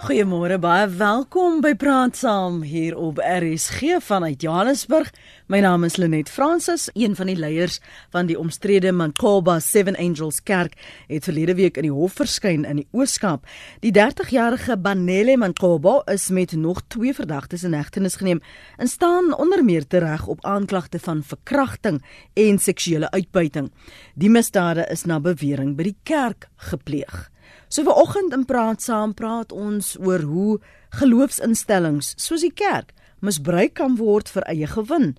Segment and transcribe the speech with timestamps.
[0.00, 5.10] Goeiemôre, baie welkom by Praat Saam hier op RSG vanuit Johannesburg.
[5.52, 7.76] My naam is Lenet Fransis, een van die leiers
[8.08, 10.78] van die omstrede Mankoba Seven Angels Kerk,
[11.10, 13.44] het verlede week in die hof verskyn in die Ooskaap.
[13.84, 18.40] Die 30-jarige Banele Mankoba is met nog twee verdagtes in hegtenis geneem
[18.80, 22.00] en staan onder meer tereg op aanklagte van verkrachting
[22.40, 23.68] en seksuele uitbuiting.
[24.14, 27.28] Die misdade is na bewering by die kerk gepleeg.
[27.70, 30.54] So vir oggend in praat saam praat ons oor hoe
[30.98, 32.90] geloofsinstellings soos die kerk
[33.22, 35.12] misbruik kan word vir eie gewin.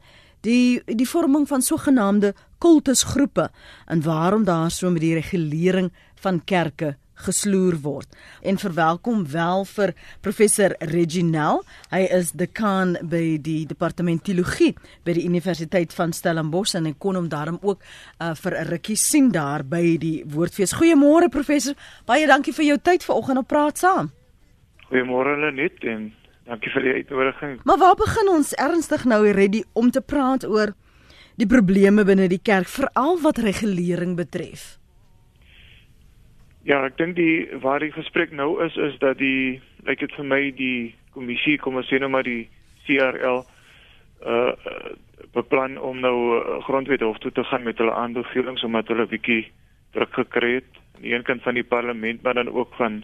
[0.43, 3.47] Die die vorming van sogenaamde kultusgroepe
[3.87, 8.07] en waarom daar so met die regulering van kerke gesloer word.
[8.41, 11.63] En verwelkom wel vir professor Reginel.
[11.91, 14.73] Hy is dekaan by die departement teologie
[15.05, 18.95] by die Universiteit van Stellenbosch en hy kon hom daarom ook uh, vir 'n rukkie
[18.95, 20.73] sien daar by die Woordfees.
[20.73, 21.75] Goeiemôre professor.
[22.05, 24.11] Baie dankie vir jou tyd vanoggend op praat saam.
[24.89, 26.13] Goeiemôre Lenet en
[26.45, 27.59] dankie vir die uitnodiging.
[27.63, 30.73] Maar waar begin ons ernstig nou ready om te praat oor
[31.35, 34.80] die probleme binne die kerk veral wat regulering betref?
[36.63, 40.27] Ja, ek dink die waar die gesprek nou is is dat die lyk dit vir
[40.29, 42.49] my die kommissie kom ons sê nou maar die
[42.85, 43.41] CRL
[44.21, 44.53] uh
[45.31, 49.45] beplan om nou uh, grondwet hof toe te gaan met hulle aanbevelings omdat hulle bietjie
[49.95, 53.01] druk gekry het aan die een kant van die parlement maar dan ook van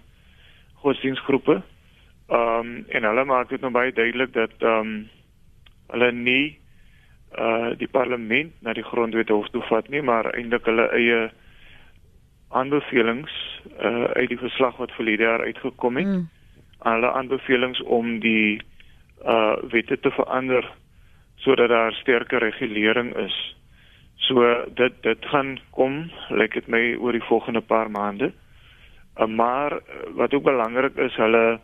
[0.83, 1.61] godsdienstgroepe.
[2.29, 5.09] Ehm um, en hulle maak dit nou baie duidelik dat ehm um,
[5.95, 6.59] hulle nie
[7.37, 11.21] uh die parlement na die grondwet hof toe vat nie, maar eintlik hulle eie
[12.49, 13.33] aanbevelings
[13.81, 16.05] uh uit die verslag wat verlede jaar uitgekom het.
[16.05, 16.29] Mm.
[16.77, 18.61] Alle aanbevelings om die
[19.25, 20.71] uh wette te verander
[21.35, 23.55] sodat daar sterker regulering is.
[24.15, 28.31] So dit dit gaan kom, lyk dit my oor die volgende paar maande.
[29.17, 29.79] Uh, maar uh,
[30.15, 31.59] wat ook belangrik is, hulle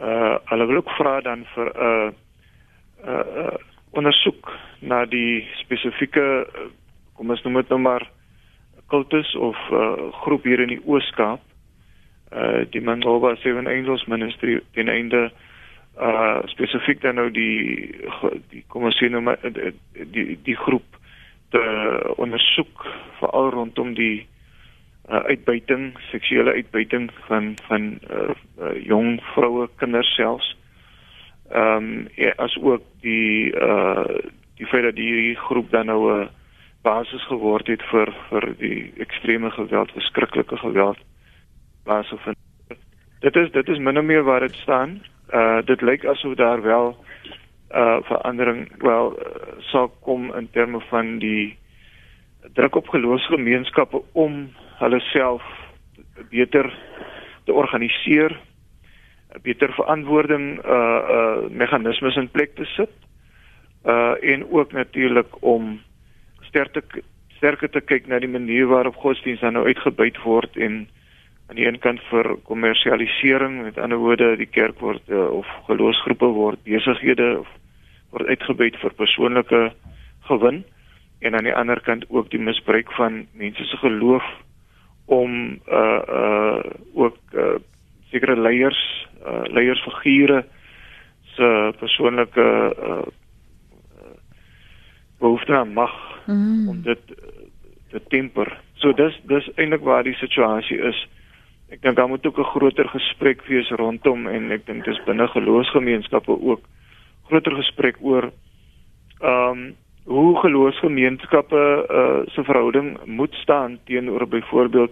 [0.00, 2.10] uh hulle wil ook vra dan vir 'n uh,
[3.06, 3.54] uh, uh
[3.90, 6.46] ondersoek na die spesifieke
[7.14, 8.06] kom ons noem dit nou maar
[8.90, 11.40] kultus of uh, groep hier in die Ooskaap.
[12.30, 15.30] Uh die Mangoba Seven Angels Ministry ten einde
[15.98, 17.90] uh spesifiek dan nou die
[18.52, 20.98] die kom ons sê nou maar die die, groep
[21.50, 21.62] te
[22.22, 22.86] ondersoek
[23.18, 24.26] veral rondom die
[25.10, 28.30] uh, uitbuiting seksuele uitbuiting van van uh,
[28.62, 30.54] uh jong vroue kinders selfs.
[31.50, 34.06] Ehm um, ja, as ook die uh
[34.60, 36.28] die feit dat die groep dan nou 'n uh,
[36.82, 40.98] basis geword het vir vir die ekstreme geweld, verskriklike geweld
[41.84, 42.36] basis van
[43.20, 45.00] dit is dit is min of meer waar dit staan.
[45.32, 46.96] Uh dit lyk asof daar wel
[47.74, 51.58] uh verandering wel uh, sal kom in terme van die
[52.56, 54.48] druk op geloofsgemeenskappe om
[54.80, 55.42] hulle self
[56.30, 56.72] beter
[57.44, 58.40] te organiseer,
[59.42, 62.90] beter verantwoording uh uh meganismes in plek te sit.
[63.84, 65.80] Uh en ook natuurlik om
[66.50, 67.02] sterker
[67.38, 70.82] sterker te kyk na die manier waarop godsdienst dan nou uitgebuit word en
[71.48, 76.28] aan die een kant vir kommersialisering met ander woorde die kerk word uh, of geloofsgroepe
[76.36, 77.48] word besighede of
[78.12, 79.62] word uitgebuit vir persoonlike
[80.28, 80.62] gewin
[81.20, 84.26] en aan die ander kant ook die misbruik van mense se geloof
[85.10, 86.60] om uh uh
[86.94, 87.56] ook uh,
[88.12, 88.80] sekere leiers
[89.26, 90.44] uh leiersfigure
[91.34, 91.48] se
[91.80, 92.46] persoonlike
[92.78, 93.02] uh
[95.20, 95.92] behoefte aan mag
[96.26, 96.68] mm.
[96.68, 97.14] om dit
[97.90, 98.50] te temper.
[98.80, 100.98] So dis dis eintlik waar die situasie is.
[101.70, 105.28] Ek dink daar moet ook 'n groter gesprek wees rondom en ek dink dis binne
[105.28, 106.62] geloofsgemeenskappe ook
[107.28, 108.32] groter gesprek oor
[109.20, 114.90] ehm um, hoe geloofsgemeenskappe uh, se verhouding moet staan teenoor byvoorbeeld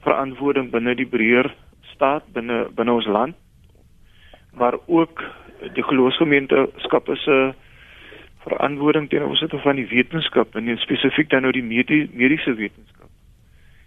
[0.00, 1.54] verantwoording binne die breër
[1.94, 3.34] staat binne binne ons land
[4.54, 5.22] maar ook
[5.74, 7.52] die geloofsgemeenskappe se uh,
[8.44, 13.08] verantwoording teenoor opsigte van die wetenskap en spesifiek dan nou die medie, mediese wetenskap.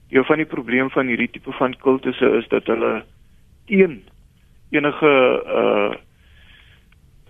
[0.10, 3.02] Deel van die probleem van hierdie tipe van kultusse is dat hulle
[3.70, 4.02] teen
[4.76, 5.16] enige
[5.62, 5.96] uh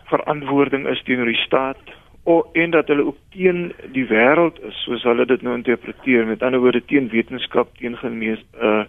[0.07, 1.89] verantwoording is teenoor die staat
[2.23, 6.25] of en dat hulle ook teen die wêreld is soos hulle dit nou interpreteer.
[6.27, 8.85] Met ander woorde teen wetenskap teen genees uh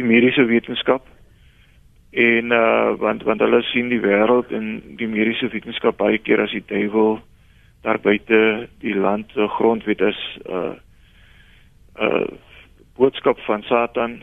[0.00, 1.04] die mediese wetenskap.
[2.10, 6.56] En uh want want hulle sien die wêreld en die mediese wetenskap baie keer as
[6.56, 7.20] die duiwel
[7.80, 10.74] daar buite die land se grondwet is 'n uh,
[12.00, 12.26] 'n uh,
[12.96, 14.22] boodskap van Satan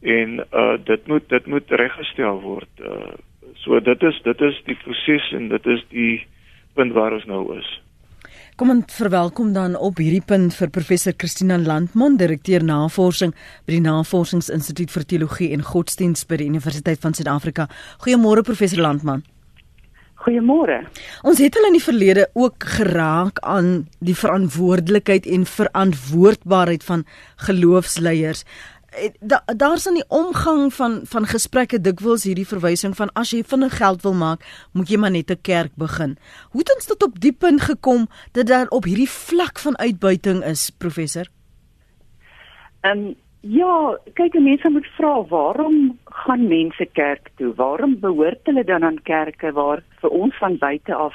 [0.00, 2.72] en uh, dit moet dit moet reggestel word.
[2.80, 3.12] Uh,
[3.54, 6.26] so dit is dit is die proses en dit is die
[6.74, 7.80] punt waar ons nou is.
[8.56, 13.32] Kom en verwelkom dan op hierdie punt vir professor Christina Landman, direkteur navorsing
[13.64, 17.68] by die Navorsingsinstituut vir Teologie en Godsdienst by die Universiteit van Suid-Afrika.
[18.04, 19.24] Goeiemôre professor Landman.
[20.20, 20.82] Goeiemôre.
[21.24, 27.06] Ons het al in die verlede ook geraak aan die verantwoordelikheid en verantwoordbaarheid van
[27.46, 28.44] geloofsleiers.
[28.90, 33.40] Eh, da, daar's aan die omgang van van gesprekke dikwels hierdie verwysing van as jy
[33.46, 34.44] vinnig geld wil maak,
[34.76, 36.18] moet jy maar net 'n kerk begin.
[36.50, 40.44] Hoe het ons tot op die punt gekom dat daar op hierdie vlak van uitbuiting
[40.44, 41.26] is, professor?
[42.80, 47.54] Ehm um, ja, kyk mense moet vra waarom gaan mense kerk toe?
[47.54, 51.14] Waarom behoort hulle dan aan kerke waar vir ons van buite af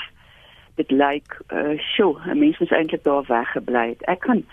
[0.76, 3.96] dit lyk, uh, sjoe, mense is eintlik daar weggebly.
[4.12, 4.44] Ek kan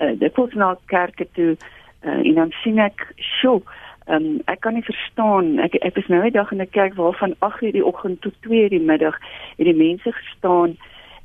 [0.00, 1.56] uh, dit voel na kerke toe
[1.98, 3.62] Uh, en dan sien ek, "Sjoe,
[4.06, 5.58] um, ek kan nie verstaan.
[5.58, 8.34] Ek ek is nou net dag in 'n kerk waar van 8:00 die oggend tot
[8.40, 9.18] 2:00 die middag
[9.56, 10.76] het die mense gestaan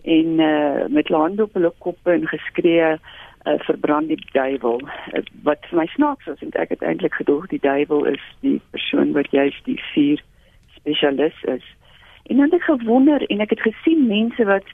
[0.03, 2.97] en uh, met hande op hulle koppe en geskree
[3.45, 4.81] uh, verbrand die duiwel.
[5.13, 8.61] Uh, wat vir my snaaks was, want ek het eintlik gedoog die duiwel is die
[8.75, 10.23] persoon wat juist die vier
[10.75, 11.65] spesialis is.
[12.23, 14.67] En dan het ek gewonder en ek het gesien mense wat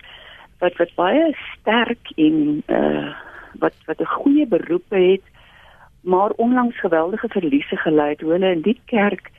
[0.59, 3.09] wat wat baie sterk en uh
[3.59, 5.25] wat wat 'n goeie beroep het
[6.01, 9.31] maar onlangs geweldige verliese gely het hulle in die kerk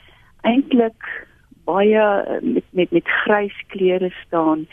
[0.42, 1.26] eintlik
[1.64, 2.04] baie
[2.42, 4.66] met met met grys klere staan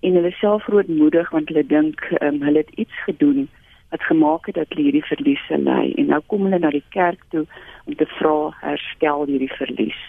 [0.00, 3.48] en hulle self roodmoedig want hulle dink um, hulle het iets gedoen
[3.90, 7.22] wat gemaak het dat hulle hierdie verliese ly en nou kom hulle na die kerk
[7.32, 7.46] toe
[7.86, 10.00] om te vra herstel hierdie verlies.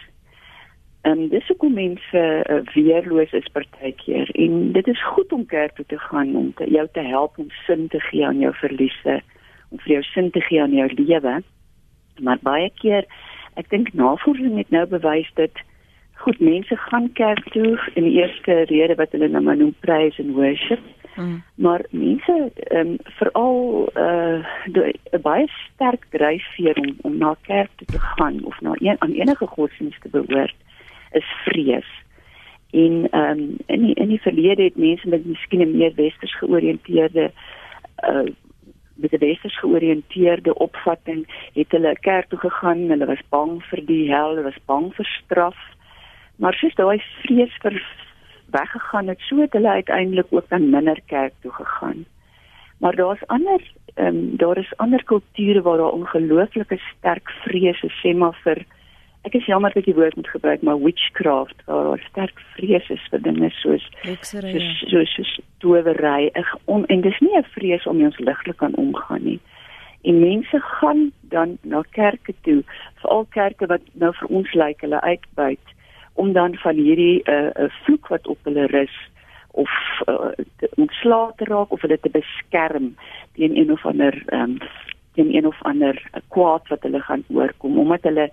[1.08, 5.86] En dis hoekom mense uh, weerloos is partykeer en dit is goed om kerk toe
[5.88, 9.22] te gaan om te, jou te help om sin te gee aan jou verliese
[9.70, 11.40] om vir jou sin te gee aan jou lewe.
[12.20, 13.06] Maar baie keer,
[13.56, 15.64] ek dink navorsing het nou bewys dat
[16.20, 20.36] goed mense gaan kerk toe in die eerste rede wat hulle nou noem praise and
[20.36, 20.84] worship.
[21.19, 21.44] Hmm.
[21.56, 27.69] Maar mense ehm um, veral uh eh, 'n baie sterk dryfveer om om na kerk
[27.75, 30.56] toe te gaan of na een aan enige godsdienst te behoort
[31.12, 31.89] is vrees.
[32.71, 36.38] En ehm um, in die, in die verlede het mense met miskien 'n meer westers
[36.38, 37.31] georiënteerde
[38.04, 38.31] uh
[38.94, 42.89] met 'n westers georiënteerde opvatting het hulle kerk toe gegaan.
[42.89, 45.57] Hulle was bang vir die hel, hulle was bang vir straf.
[46.36, 47.83] Maar soos daai vrees vir
[48.51, 52.06] weggegaan het, so het hulle uiteindelik ook dan minder kerk toe gegaan.
[52.80, 53.62] Maar daar's ander
[53.94, 58.66] ehm um, daar is ander kulture waar daar ongelooflike sterk vrees is, sê maar vir
[59.28, 62.90] ek is jammer dat ek die woord moet gebruik maar witchcraft waar daar sterk vrees
[62.90, 64.31] is vir dinge soos soos
[64.92, 66.31] soos, soos towery
[66.66, 69.40] on, en dis nie 'n vrees om ons ligtelik kan omgaan nie.
[70.04, 72.63] En mense gaan dan na kerke toe
[73.02, 75.75] veral kerke wat nou vir ons lyk hulle uitbuit
[76.19, 78.95] om dan van hierdie 'n uh, 'n vloek wat op hulle rus
[79.51, 79.71] of
[80.07, 80.31] uh,
[80.75, 82.95] ontslae te raak of hulle te beskerm
[83.33, 84.57] teen een of ander um,
[85.13, 85.95] teen een of ander
[86.27, 88.30] kwaad wat hulle gaan oorkom omdat hulle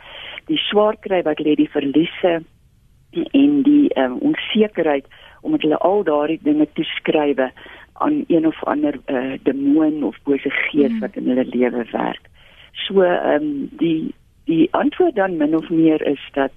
[0.50, 2.42] die swaar kry wat lê die verliese
[3.30, 5.06] en die um, onsekerheid
[5.40, 7.50] omdat hulle al daardie dinge toeskrywe
[7.92, 11.00] aan een of ander uh, demoon of bose gees mm.
[11.00, 12.24] wat in hulle lewe werk.
[12.86, 14.14] So ehm um, die
[14.46, 16.52] die antwoord dan min of meer is dat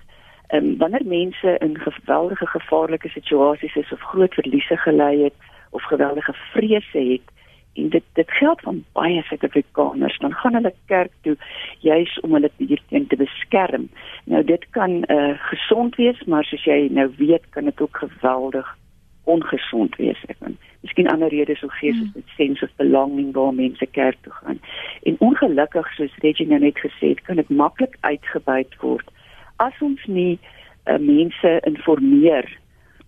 [0.54, 5.34] um, wanneer mense in geweldige gevaarlike situasies is of groot verliese gely het
[5.70, 7.28] of geweldige vrese het,
[7.74, 11.38] en dit dit geld van baie Suid-Afrikaners dan gaan hulle kerk toe
[11.80, 13.90] juis om hulle hierteen te beskerm.
[14.24, 18.78] Nou dit kan uh gesond wees, maar soos jy nou weet kan dit ook geweldig
[19.24, 20.22] ongesond wees.
[20.28, 22.22] Ek bedoel, miskien ander redes sou gee soos hmm.
[22.22, 24.60] dit sense of belonging waar mense kerk toe gaan.
[25.04, 29.12] En ongelukkig soos Regina nou net gesê het, kan dit maklik uitgebuit word
[29.60, 32.48] as ons nie uh, mense informeer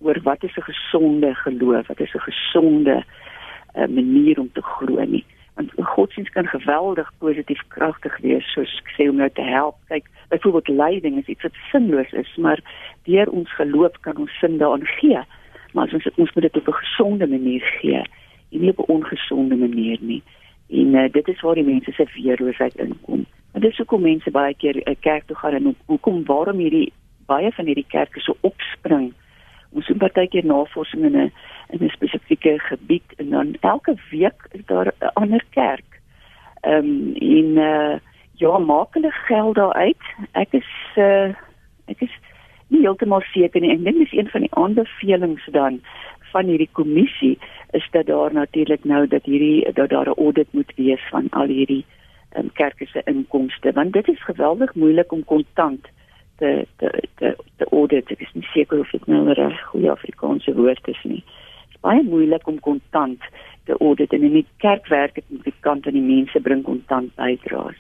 [0.02, 3.04] oor wat is 'n gesonde geloof, wat is 'n gesonde
[3.76, 5.26] uh manier om te groei nie.
[5.56, 9.76] Want godsdienst kan geweldig positief kragtig wees soos ek sê om jou te help.
[9.88, 12.60] Kyk, byvoorbeeld lyding is iets wat sinloos is, maar
[13.04, 15.20] deur ons geloof kan ons sin daarin gee.
[15.74, 18.04] Maar as ons ons moet dit op 'n gesonde manier gee,
[18.52, 20.24] en nie op 'n ongesonde manier nie.
[20.70, 23.26] En uh, dit is waar die mense se weerloosheid inkom.
[23.52, 26.94] En dis hoekom mense baie keer 'n kerk toe gaan en hoekom waarom hierdie
[27.26, 29.14] baie van hierdie kerke so opspring.
[29.72, 31.32] Ons doen baie keer navorsing in 'n
[31.70, 36.02] in 'n spesifieke gebied en dan elke week is daar 'n ander kerk.
[36.62, 38.00] Ehm um, en uh
[38.42, 40.04] ja, maak hulle geld daar uit.
[40.32, 41.30] Ek is uh
[41.86, 42.14] ek is
[42.68, 43.72] nie heeltemal seker nie.
[43.72, 45.82] Ek dink dis een van die aanbevelings dan
[46.32, 47.38] van hierdie kommissie
[47.72, 51.48] is dat daar natuurlik nou dat hierdie dat daar 'n audit moet wees van al
[51.48, 51.86] hierdie
[52.38, 55.88] um, kerke se inkomste want dit is geweldig moeilik om kontant
[56.38, 58.12] te te te, te audit.
[58.12, 61.24] Ek is nie seker of dit nou 'n reg goeie Afrikaanse woord is nie.
[61.26, 61.40] Uh
[61.82, 63.24] baie moeilik om kontant
[63.66, 67.14] te audit en in die kerkwerk het met die kant aan die mense bring kontant
[67.18, 67.78] bydraes.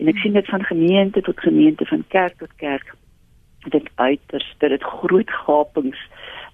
[0.00, 2.94] En ek sien dit van gemeente tot gemeente van kerk tot kerk
[3.70, 6.00] dit uiters dat dit groot gapings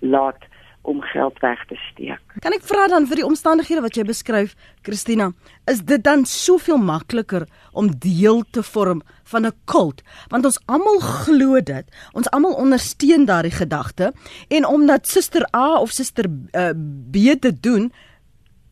[0.00, 0.47] laat
[0.88, 2.20] om geld weg te steek.
[2.40, 4.54] Kan ek vra dan vir die omstandighede wat jy beskryf,
[4.86, 5.30] Christina,
[5.68, 7.44] is dit dan soveel makliker
[7.76, 9.02] om deel te vorm
[9.32, 10.02] van 'n kult?
[10.32, 11.86] Want ons almal glo dit.
[12.12, 14.12] Ons almal ondersteun daardie gedagte
[14.48, 16.72] en omdat Suster A of Suster uh,
[17.12, 17.92] B dit doen,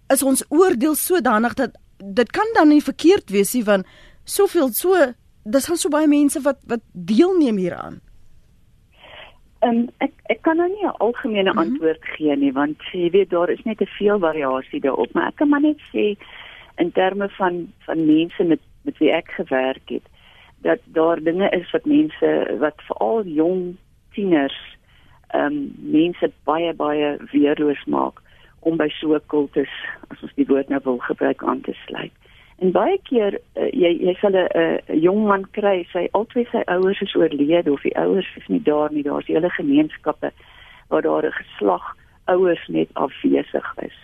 [0.09, 3.85] is ons oordeel sodanig dat dit kan dan nie verkeerd wees nie van
[4.25, 5.13] soveel so
[5.45, 8.01] dis gaan so baie mense wat wat deelneem hieraan.
[9.67, 11.65] Um, ek ek kan nou nie 'n algemene mm -hmm.
[11.65, 15.37] antwoord gee nie want jy weet daar is net te veel variasie daarop maar ek
[15.37, 16.17] kan maar net sê
[16.77, 20.07] in terme van van mense met met wie ek gewerk het
[20.63, 23.77] dat daar dinge is wat mense wat veral jong
[24.13, 24.59] tieners
[25.29, 28.23] ehm um, mense baie baie weerloos maak
[28.61, 29.75] om by so 'n kultus
[30.11, 32.13] as ons die woord nou wil gebruik aan te sluit.
[32.59, 36.63] En baie keer uh, jy jy sal 'n uh, jong man kry, sy albei sy
[36.73, 39.03] ouers is oorlede of die ouers is nie daar nie.
[39.03, 40.33] Daar's hele gemeenskappe
[40.89, 43.99] waar daar 'n geslag ouers net afwesig is.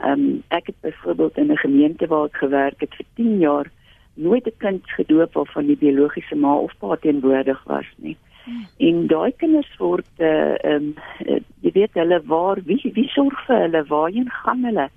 [0.00, 3.66] Ehm um, ek het byvoorbeeld in 'n gemeente waar ek gewerk het vir 10 jaar
[4.14, 8.16] nooit 'n kind gedoop waarvan die biologiese ma of pa teenwoordig was nie.
[8.44, 8.66] Hmm.
[8.76, 10.92] En daai kinders word eh, ehm
[11.28, 14.88] uh, um, jy weet hulle waar wie wie sorg vir hulle waarheen gaan hulle?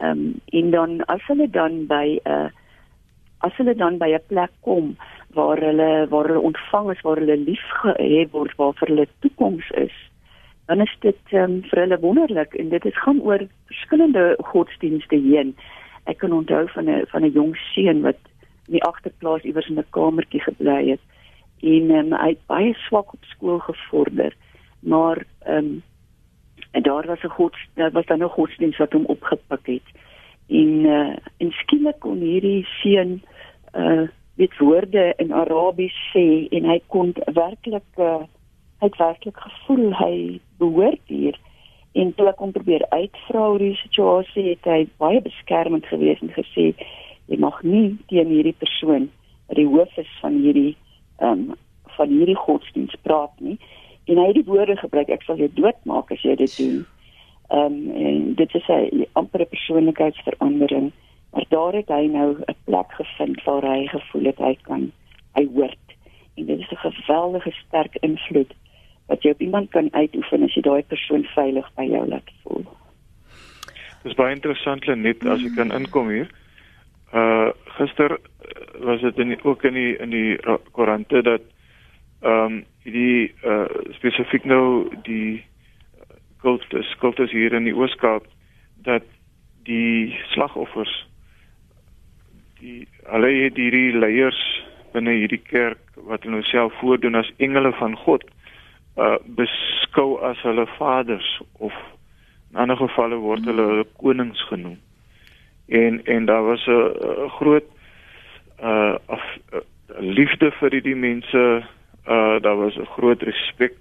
[0.00, 2.48] Ehm um, en dan as hulle dan by 'n uh,
[3.38, 4.96] as hulle dan by 'n plek kom
[5.34, 9.96] waar hulle waar hulle ontvang is, waar hulle liefgehad word, waar vir hulle toekoms is,
[10.66, 15.56] dan is dit um, vir hulle wonderlik en dit is gaan oor verskillende godsdienste heen.
[16.04, 18.20] Ek kan onthou van 'n van 'n jong seun wat
[18.66, 21.04] in die agterplaas iewers in 'n kamertjie gebly het
[21.62, 24.32] en um, hy het baie swak op skool gevorder,
[24.80, 25.82] maar ehm um,
[26.74, 29.88] en daar was 'n god daar was dan 'n godsdienst wat hom opgepik het.
[30.48, 33.22] En uh, en skielik kon hierdie seun
[33.74, 38.22] uh dit woorde in Arabies sê en hy kon werklik uh,
[38.78, 41.38] hy het werklik gevoel hy behoort hier.
[41.92, 46.32] En toe ek hom probeer uitvra oor die situasie het hy baie beskermend gewees en
[46.34, 46.74] gesê
[47.26, 49.10] jy mag nie teen hierdie persoon
[49.46, 50.76] wat die hoof is van hierdie
[51.18, 51.54] ehm um,
[51.96, 53.58] van hierdie godsdienst praat nie
[54.04, 56.84] en hy het die woorde gebruik ek sal jou doodmaak as jy dit doen.
[57.48, 60.92] Ehm um, en dit is 'n ampere persoonlikheidsverandering.
[61.32, 64.92] Maar daar het hy nou 'n plek gevind waar hy gevoel het hy kan
[65.32, 65.86] hy hoort.
[66.36, 68.54] En dit is 'n geweldige sterk invloed
[69.06, 72.64] wat jy op iemand kan uitoefen as jy daai persoon veilig by jou laat voel.
[74.02, 76.30] Dit is baie interessant net as ek kan inkom hier.
[77.14, 78.18] Uh gister
[78.80, 80.38] was dit in ook in die in die
[80.72, 81.42] koerante dat
[82.20, 85.44] ehm um, hierdie uh spesifiek nou die
[86.44, 88.26] kultus kultus hier in die Ooskaap
[88.84, 89.06] dat
[89.64, 90.92] die slagoffers
[92.60, 94.40] die hulle het hierdie leiers
[94.92, 98.24] binne hierdie kerk wat hulle self voordoen as engele van God
[99.00, 101.74] uh beskou as hulle vaders of
[102.54, 104.76] in ander gevalle word hulle hulle konings genoem.
[105.66, 107.64] En en daar was 'n groot
[108.62, 109.60] uh af, uh,
[109.98, 111.64] liefde vir hierdie mense
[112.08, 113.74] uh daar was 'n groot respek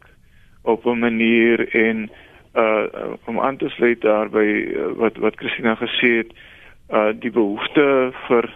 [0.61, 2.09] op 'n manier en
[2.55, 2.83] uh
[3.25, 6.31] om aan te sluit daarby uh, wat wat Christina gesê het
[6.89, 8.49] uh die behoefte vir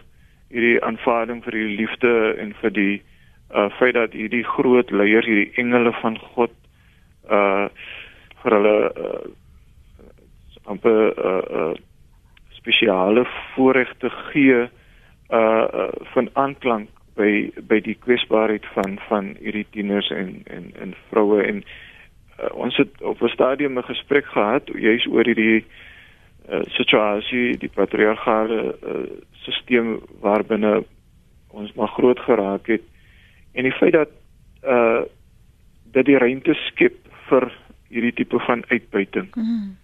[0.50, 3.02] hierdie aanvaarding vir hierdie liefde en vir die
[3.56, 6.52] uh feit dat hierdie groot leiers hierdie engele van God
[7.30, 7.68] uh
[8.44, 9.28] vir hulle uh
[10.68, 11.76] amper uh, uh
[12.50, 14.68] spesiale voorregte gee
[15.30, 20.96] uh, uh van aanklank by by die kwesbaarheid van van hierdie tieners en en en
[21.10, 25.66] vroue en uh, ons het op 'n stadium 'n gesprek gehad juis oor hierdie
[26.50, 30.84] uh, situasie die patriargale uh, stelsel waarbinne
[31.48, 32.84] ons maar groot geraak het
[33.54, 34.10] en die feit dat
[34.64, 35.02] uh
[35.92, 36.96] dat die ruimte skep
[37.30, 37.48] vir
[37.90, 39.36] hierdie tipe van uitbuiting.
[39.36, 39.78] Mm -hmm.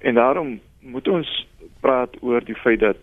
[0.00, 1.46] En daarom moet ons
[1.80, 2.96] praat oor die feit dat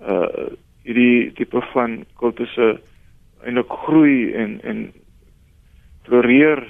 [0.00, 0.52] uh
[0.84, 2.80] hierdie tipe van kultusse
[3.44, 4.92] eintlik groei en en
[6.04, 6.62] floreer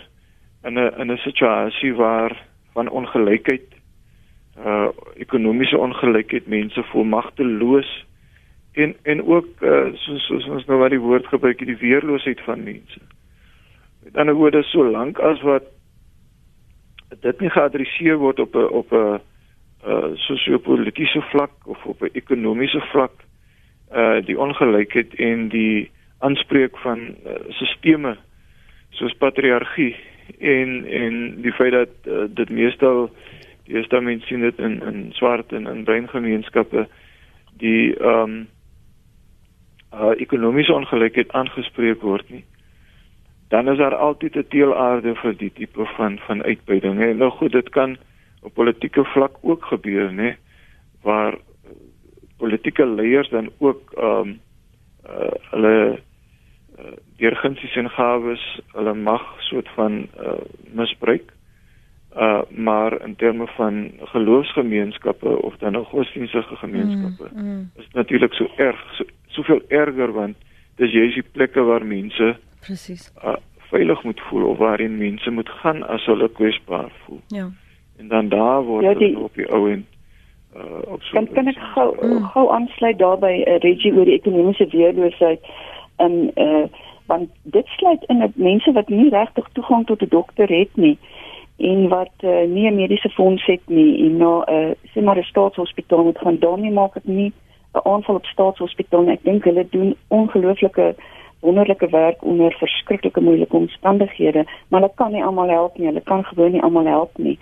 [0.64, 2.34] in 'n in 'n situasie waar
[2.72, 3.68] van ongelykheid
[4.58, 8.06] uh ekonomiese ongelykheid mense voel magteloos
[8.72, 12.62] en en ook uh, soos soos ons nou wat die woord gebruik die weerloosheid van
[12.62, 13.00] mense.
[14.04, 15.64] Met ander woorde so lank as wat
[17.20, 19.20] dit nie geadresseer word op 'n op 'n
[19.86, 23.23] uh sosio-politiese vlak of op 'n ekonomiese vlak
[23.94, 28.16] uh die ongelykheid en die aanspreek van uh, sisteme
[28.90, 29.96] soos patriargie
[30.38, 33.10] en en die feit dat uh, dit meestal
[33.64, 36.86] Die Testament sien dit in in swart en in bruin gemeenskappe
[37.60, 38.34] die ehm um,
[39.94, 42.44] uh, ekonomiese ongelykheid aangespreek word nie.
[43.48, 47.00] Dan is daar altyd 'n teelaarde vir die tipe van van uitbuiting.
[47.00, 47.96] En nou goed, dit kan
[48.42, 50.34] op politieke vlak ook gebeur, nê,
[51.02, 51.38] waar
[52.36, 54.40] politieke leiers dan ook ehm um,
[55.04, 56.00] uh, hulle
[56.78, 56.84] uh,
[57.16, 60.40] deurgunsies en gawes hulle mag soort van uh,
[60.72, 61.32] misbruik.
[62.16, 67.70] Uh maar in terme van geloofsgemeenskappe of dan nog godsdienstige gemeenskappe mm, mm.
[67.76, 70.36] is natuurlik so erg so, soveel erger want
[70.76, 73.36] dis juist die plekke waar mense presies uh,
[73.74, 77.20] veilig moet voel of waarin mense moet gaan as hulle kwesbaar voel.
[77.28, 77.50] Ja.
[77.96, 79.86] En dan daar word ja, die, op die ou en
[80.56, 82.24] uh op so kan, kan ek gou mm.
[82.34, 85.40] gou aansluit daarbey uh, Reggie oor die ekonomiese weerloosheid
[85.96, 86.66] en uh
[87.06, 90.98] want dit sluit in dat mense wat nie regtig toegang tot 'n dokter het nie
[91.56, 95.18] en wat uh, nie 'n mediese fonds het nie en na 'n uh, sê maar
[95.18, 97.32] 'n staatshospitaal moet gaan daarmee maak dit nie
[97.74, 100.94] 'n aanval op staatshospitaal ek dink hulle doen ongelooflike
[101.44, 106.24] wonderlike werk onder verskriklike moeilike omstandighede maar hulle kan nie almal help nie hulle kan
[106.24, 107.38] gewoon nie almal help nie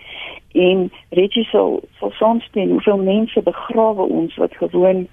[0.69, 5.07] en Reggie sal sal soms sien hoeveel mense begrawe ons wat gewoon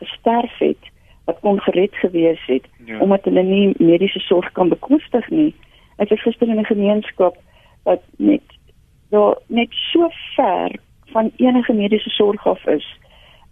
[0.00, 0.92] gesterf het
[1.26, 2.98] wat kon gered gewees het ja.
[2.98, 5.54] omdat hulle nie mediese sorg kan bekostig nie.
[5.96, 7.36] Ek het gister in 'n gemeenskap
[7.82, 8.46] wat net
[9.10, 10.70] daar net so ver
[11.12, 12.86] van enige mediese sorg af is.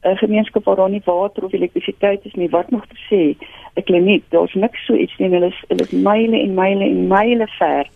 [0.05, 3.83] 'n Gemeenskap waar daar nie water of elektrisiteit is nie, wat nog te sê, 'n
[3.83, 5.29] kliniek, daar's niks so iets nie.
[5.29, 7.87] Hulle is hulle is myle en myle en myle ver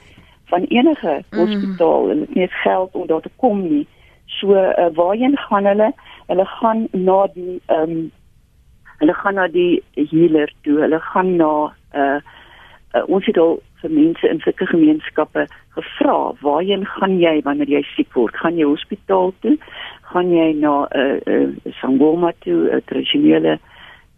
[0.44, 1.38] van enige mm.
[1.38, 2.10] hospitaal mm.
[2.10, 3.86] en dit het geld om daar te kom nie.
[4.26, 5.92] So uh, waarheen gaan hulle?
[6.26, 8.10] Hulle gaan na die ehm um,
[8.98, 10.80] hulle gaan na die healer toe.
[10.80, 12.20] Hulle gaan na 'n uh,
[12.94, 17.82] uh, ons het al vir mense in sulke gemeenskappe gevra, waarheen gaan jy wanneer jy
[17.94, 18.36] siek word?
[18.36, 19.56] Gaan jy hospitaal toe?
[20.12, 23.58] Gaan jy na 'n uh, uh, sangoma toe, 'n tradisionele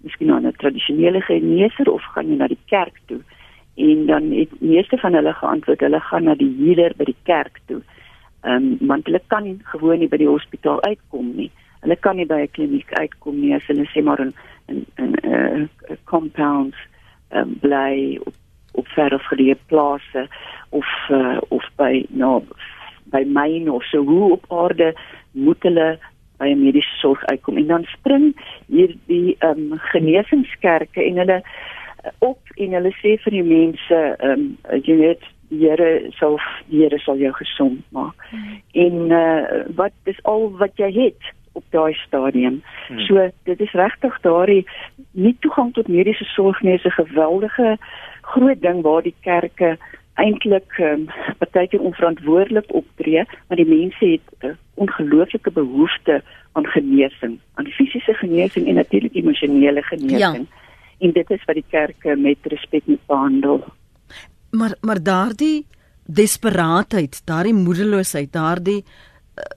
[0.05, 3.21] miskien na 'n tradisionele geneesheer of gaan jy na die kerk toe?
[3.77, 7.61] En dan het meeste van hulle geantwoord, hulle gaan na die healer by die kerk
[7.67, 7.83] toe.
[8.43, 11.51] Ehm um, want hulle kan gewoon nie by die hospitaal uitkom nie.
[11.81, 14.35] Hulle kan nie by 'n kliniek uitkom nie as hulle sê maar 'n
[14.69, 16.75] in in 'n uh, eh, compound
[17.31, 18.35] um, bly op,
[18.73, 20.29] op verder geleë plase
[20.71, 22.43] of uh, of by nou
[23.11, 24.93] by myn of so hoe op aarde
[25.33, 25.99] moet hulle
[26.39, 28.33] by 'n mediese sorg uitkom en dan spring
[28.67, 34.57] hier die um, genesingskerke en hulle uh, op en hulle sê vir die mense um,
[34.87, 36.39] jy weet die Here sal
[36.71, 38.15] die Here sal jou gesond maak.
[38.31, 38.61] Hmm.
[38.73, 41.35] En uh, wat is al wat jy het?
[41.53, 42.63] op daai stadium.
[42.87, 42.99] Hmm.
[42.99, 44.67] So dit is regtig daardie
[45.11, 47.79] nie toegang tot mediese sorg nie is 'n geweldige
[48.35, 49.77] groot ding waar die kerke
[50.21, 51.07] eintlik um,
[51.39, 58.67] partykeer onverantwoordelik optree, maar die mense het 'n ongelooflike behoefte aan genesing, aan fisiese genesing
[58.67, 60.47] en natuurlik emosionele genesing.
[60.49, 60.59] Ja.
[60.99, 63.65] En dit is wat die kerke met respek moet behandel.
[64.51, 65.67] Maar maar daardie
[66.05, 68.85] desperaatheid, daardie moedeloosheid, daardie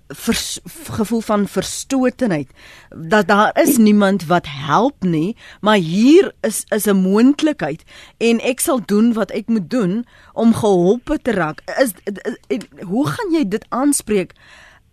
[0.07, 2.49] vers, gevoel van verstotenheid.
[2.89, 7.83] Dat daar is niemand wat help nie maar hier is is 'n moontlikheid
[8.17, 11.61] en ek sal doen wat ek moet doen om geholpe te raak.
[11.79, 14.33] Is, is, is hoe gaan jy dit aanspreek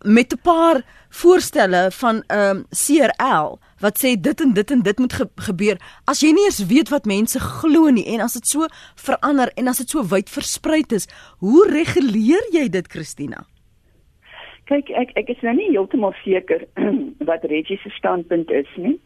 [0.02, 4.82] met 'n paar voorstelle van 'n um, ehm, CRL wat sê dit en dit en
[4.82, 5.80] dit moet ge gebeur?
[6.04, 9.68] As jy nie eens weet wat mense glo nie en as dit so verander en
[9.68, 11.06] as dit so wyd versprei is
[11.38, 13.46] hoe reguleer jy dit Christina
[14.70, 16.66] Kyk, ek ek is nou nie heeltemal seker
[17.28, 18.98] wat Reggie se standpunt is nie.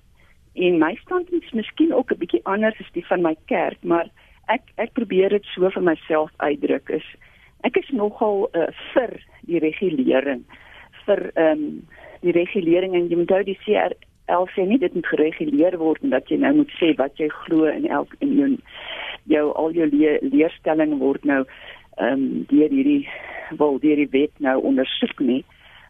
[0.55, 4.11] En my standpunt is miskien ook 'n bietjie anders as die van my kerk, maar
[4.53, 7.07] ek ek probeer dit so vir myself uitdruk is
[7.65, 9.17] ek is nogal uh, vir
[9.49, 10.45] die regulering
[11.07, 11.69] vir ehm um,
[12.25, 16.31] die regulering en jy moet die CRL sê nie dit moet gereguleer word en dat
[16.33, 18.49] jy nou moet sê wat jy glo in elk in jou
[19.29, 23.05] jou al jou le leerstelling word nou ehm um, deur hierdie
[23.61, 25.43] wil deur die wet nou ondersoek nie.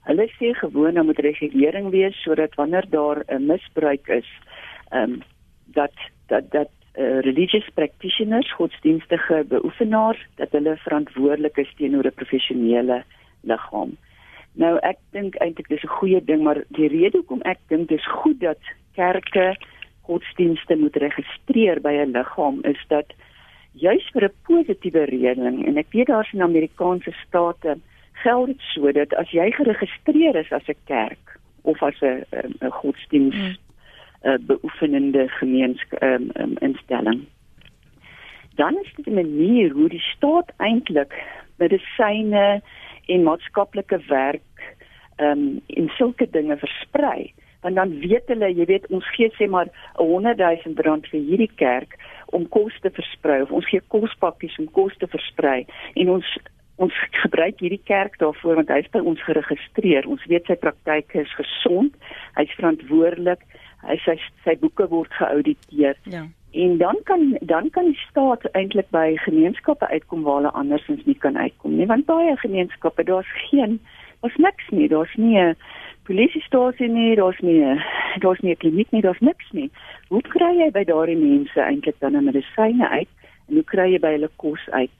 [0.05, 4.29] Hulle sê gewoon dan moet regulering wees sodat wanneer daar 'n misbruik is,
[4.91, 5.23] ehm um,
[5.65, 5.93] dat
[6.27, 13.05] dat dat uh, religious practitioners, godsdienstige beoefenaars, dat hulle verantwoordelik is teenoor 'n professionele
[13.41, 13.97] liggaam.
[14.53, 18.07] Nou ek dink eintlik dis 'n goeie ding, maar die rede hoekom ek dink dis
[18.07, 18.61] goed dat
[18.95, 19.57] kerke
[20.03, 23.07] godsdienste moet registreer by 'n liggaam is dat
[23.73, 27.79] juis vir 'n positiewe rede en ek weet daar's in Amerikaanse state
[28.23, 32.25] geld dit so dat as jy geregistreer is as 'n kerk of as 'n
[32.61, 33.57] 'n godsdienst mm.
[34.29, 37.27] uh, beoefenende gemeenskap um, um, instelling
[38.55, 41.13] dan is dit 'n manier hoe die staat eintlik
[41.57, 42.63] medisyne
[43.07, 44.77] en maatskaplike werk
[45.17, 49.49] ehm um, en sulke dinge versprei want dan weet hulle jy weet ons gee sê
[49.49, 51.97] maar 'n 100 000 rand vir hierdie kerk
[52.27, 56.37] om kos te versprei of ons gee kospakkies om kos te versprei en ons
[56.77, 60.09] ons gebruik hierdie kerk daarvoor want hy's by ons geregistreer.
[60.11, 61.95] Ons weet sy praktyk is gesond
[62.39, 63.45] hy's verantwoordelik
[63.85, 65.99] hy sy sy boeke word geauditeer.
[66.11, 66.25] Ja.
[66.55, 71.19] En dan kan dan kan die staat eintlik by gemeenskappe uitkom waar hulle andersins nie
[71.19, 73.79] kan uitkom nie want baie gemeenskappe daar's geen
[74.23, 74.89] daar's niks nie.
[74.89, 75.57] Daar's nie 'n
[76.05, 77.63] polisiestasie nie daar's nie
[78.21, 79.71] daar's nie 'n kliniek nie daar's niks nie.
[80.09, 83.09] Hoe kry jy by daardie mense eintlik dan 'n medisyne uit
[83.49, 84.91] en hoe kry jy by hulle kos uit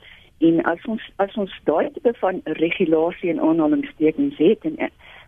[0.47, 4.77] en as ons as ons daai tipe van regulasie en aanhalingstekens het en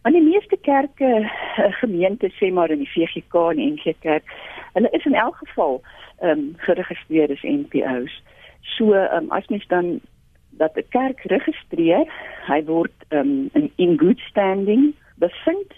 [0.07, 4.35] want die meeste kerke eh, gemeente sê maar in die VGK en NG Kerk
[4.77, 5.81] hulle is in elk geval
[6.21, 8.23] ehm um, geregistreer as NPO's.
[8.77, 10.01] So ehm um, as mens dan
[10.51, 12.05] dat 'n kerk registreer,
[12.47, 15.73] hy word ehm um, in in good standing bevind,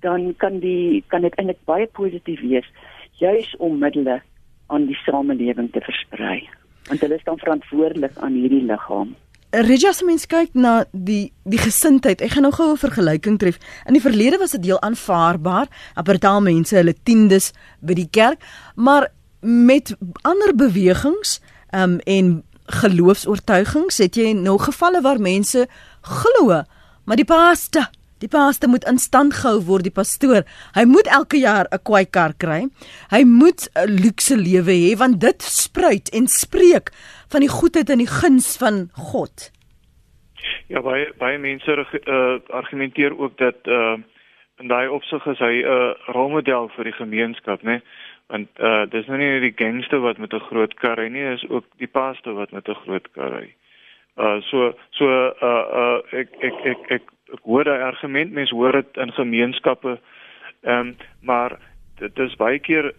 [0.00, 2.68] dan kan die kan dit eintlik baie positief wees
[3.12, 4.20] juis om middele
[4.66, 6.48] aan die samelewing te versprei.
[6.92, 9.14] Want hulle is dan verantwoordelik aan hierdie liggaam.
[9.52, 12.20] Regias mens kyk na die die gesindheid.
[12.20, 13.56] Ek gaan nou gou 'n vergelyking tref.
[13.88, 18.44] In die verlede was dit deel aanvaarbaar, apartaal mense hulle tiendes by die kerk,
[18.76, 19.08] maar
[19.40, 21.40] met ander bewegings
[21.72, 25.66] um, en geloofs-oortuigings het jy nog gevalle waar mense
[26.00, 26.62] glo
[27.04, 27.88] maar die paaste
[28.22, 30.44] die paaste moet in stand gehou word die pastoor
[30.76, 32.60] hy moet elke jaar 'n kwai kar kry
[33.14, 36.94] hy moet 'n luukse lewe hê want dit spruit en spreek
[37.32, 39.50] van die goedheid en die guns van God
[40.68, 43.98] ja baie baie mense uh, argumenteer ook dat uh,
[44.60, 47.82] in daai opsig is hy 'n uh, rolmodel vir die gemeenskap nee?
[48.32, 51.44] want uh dis nou nie die gangster wat met 'n groot kar ry nie, is
[51.48, 53.48] ook die pastor wat met 'n groot kar ry.
[54.16, 55.06] Uh so so
[55.50, 57.02] uh uh ek ek ek ek,
[57.42, 59.98] hoor daai argument mense hoor dit in gemeenskappe.
[60.62, 61.58] Ehm um, maar
[61.98, 62.92] dit is baie keer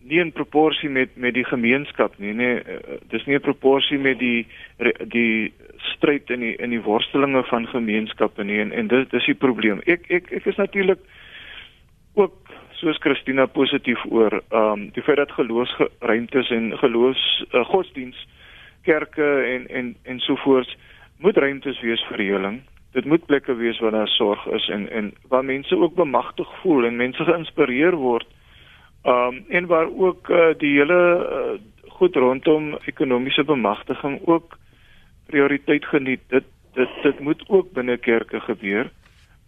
[0.00, 2.62] nie in proporsie met met die gemeenskap nie, nee,
[3.12, 4.46] dis nie 'n proporsie met die
[5.04, 9.34] die stryd in die in die worstelinge van gemeenskappe nie en en dit dis die
[9.34, 9.80] probleem.
[9.86, 10.98] Ek ek ek is natuurlik
[12.14, 12.34] ook
[12.80, 18.26] soos Christina positief oor ehm um, die feit dat geloofsruimtes en geloofs uh, godsdiens
[18.82, 20.76] kerke en en en sovoorts
[21.18, 22.62] moet ruimtes wees vir heling.
[22.92, 26.84] Dit moet plekke wees waar daar sorg is en en waar mense ook bemagtig voel
[26.84, 28.26] en mense geïnspireer word.
[29.02, 34.58] Ehm um, en waar ook uh, die hele uh, goed rondom ekonomiese bemagtiging ook
[35.26, 36.20] prioriteit geniet.
[36.26, 38.90] Dit dit dit moet ook binne kerke gebeur.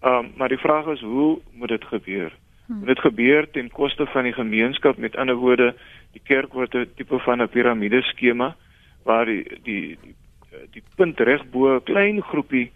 [0.01, 2.33] Ehm um, maar die vraag is hoe moet dit gebeur?
[2.67, 2.85] Hmm.
[2.85, 4.97] Dit gebeur ten koste van die gemeenskap.
[4.97, 5.75] Met ander woorde,
[6.13, 8.57] die kerk word 'n tipe van 'n piramideskema
[9.03, 10.15] waar die die die,
[10.71, 12.71] die punt reg bo 'n klein groepie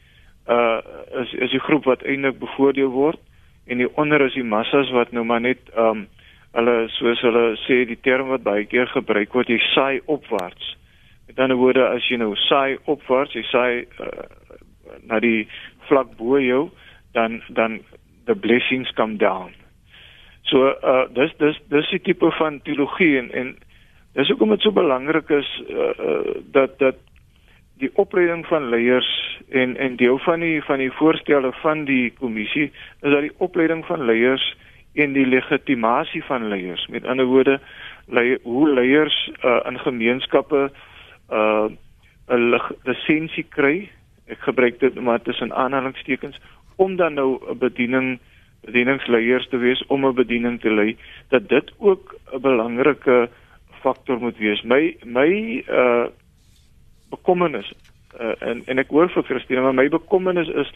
[0.48, 0.80] uh
[1.22, 3.20] is is die groep wat eintlik bevoordeel word
[3.66, 6.06] en die onder is die massas wat nou maar net um
[6.56, 10.72] hulle soos hulle sê die term wat baie keer gebruik word jy saai opwaarts.
[11.28, 14.26] Met ander woorde as jy nou saai opwaarts, jy saai uh,
[15.11, 15.44] na die
[15.90, 16.68] vlak bo jou,
[17.12, 17.80] dan dan
[18.26, 19.52] the blessings come down.
[20.48, 23.52] So uh dis dis dis die tipe van teologie en en
[24.16, 27.02] dis hoekom dit so belangrik is uh, uh dat dat
[27.78, 32.70] die opleiding van leiers en en deel van die van die voorstelle van die kommissie
[33.00, 34.56] is dat die opleiding van leiers
[34.94, 37.60] en die legitimasie van leiers met ander woorde
[38.06, 40.70] lei, hoe leiers uh in gemeenskappe
[41.30, 41.68] uh
[42.28, 43.90] 'n lisensie kry
[44.26, 46.40] ek gebruik dit maar tussen aanhalingstekens
[46.76, 48.18] om dan nou 'n bediening
[48.66, 50.96] bedieningsleiers te wees om 'n bediening te lei
[51.28, 53.28] dat dit ook 'n belangrike
[53.80, 54.62] faktor moet wees.
[54.62, 56.06] My my uh
[57.16, 57.72] bekommernis
[58.20, 60.72] uh, en en ek hoor vir Christine maar my bekommernis is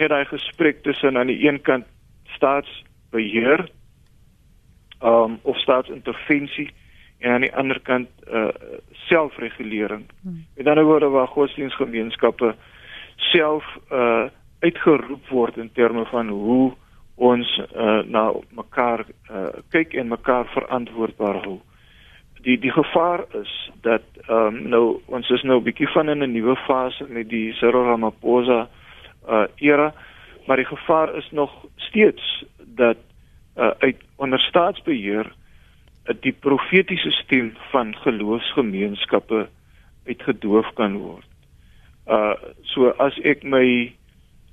[0.00, 1.86] net daai gesprek tussen aan die een kant
[2.36, 3.66] staatsbeheer
[5.02, 6.70] um of staatsintervensie
[7.22, 8.48] en aan die ander kant uh
[9.08, 10.04] selfregulering.
[10.22, 10.44] Hmm.
[10.56, 12.54] Met ander woorde waar godsdienstgemeenskappe
[13.16, 14.30] self uh
[14.62, 16.72] uitgeroep word in terme van hoe
[17.14, 21.58] ons uh, na mekaar uh, kyk en mekaar verantwoordbaar hou.
[22.42, 26.22] Die die gevaar is dat ehm um, nou ons is nou 'n bietjie van in
[26.22, 28.68] 'n nuwe fase met die Cyril Ramaphosa
[29.28, 29.94] uh era,
[30.46, 32.96] maar die gevaar is nog steeds dat
[33.56, 39.48] uh uit onder staatsbeheer uh, die profetiese stem van geloofsgemeenskappe
[40.06, 41.28] uitgedoof kan word.
[42.06, 43.92] Uh so as ek my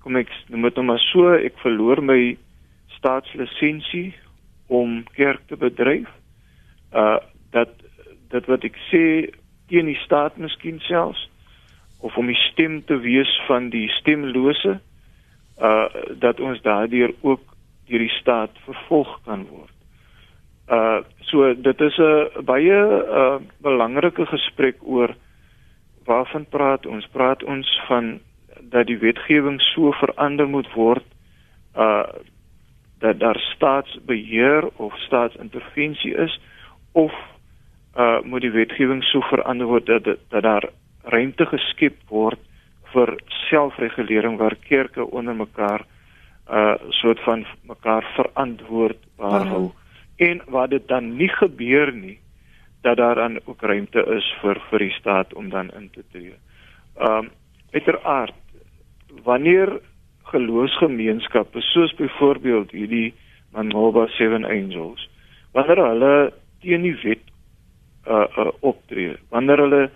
[0.03, 2.37] kom ek noem dit nou maar so, ek verloor my
[2.87, 4.13] staatslisensie
[4.67, 6.07] om kerk te bedryf.
[6.93, 7.17] Uh
[7.51, 7.69] dat
[8.29, 9.03] dat wat ek sê
[9.69, 11.29] teen die staat miskien selfs
[11.99, 14.79] of om die stem te wees van die stemlose
[15.59, 15.87] uh
[16.23, 17.41] dat ons daardeur ook
[17.89, 19.75] deur die staat vervolg kan word.
[20.69, 22.79] Uh so dit is 'n baie
[23.19, 25.15] uh belangrike gesprek oor
[26.05, 27.07] waarvan praat ons?
[27.07, 28.19] Praat ons van
[28.61, 31.05] dat die wetgewing so verander moet word
[31.75, 32.07] uh
[32.99, 36.39] dat daar staatsbeheer of staatsintervensie is
[36.91, 37.13] of
[37.97, 40.69] uh moet die wetgewing so verander word dat dat daar
[41.03, 42.39] ruimte geskep word
[42.93, 43.15] vir
[43.49, 45.85] selfregulering waar kerke onder mekaar
[46.49, 49.71] uh soort van mekaar verantwoordbaar hou
[50.17, 52.19] en waar dit dan nie gebeur nie
[52.81, 56.35] dat daar dan ook ruimte is vir vir die staat om dan in te tree.
[56.95, 57.29] Um
[57.71, 58.35] uiteraard
[59.23, 59.79] wanneer
[60.31, 63.13] geloofsgemeenskappe soos byvoorbeeld hierdie
[63.51, 65.09] Manmoba Seven Angels
[65.53, 66.13] wanneer hulle
[66.61, 67.28] teen die wet
[68.09, 69.89] uh, uh optree wanneer hulle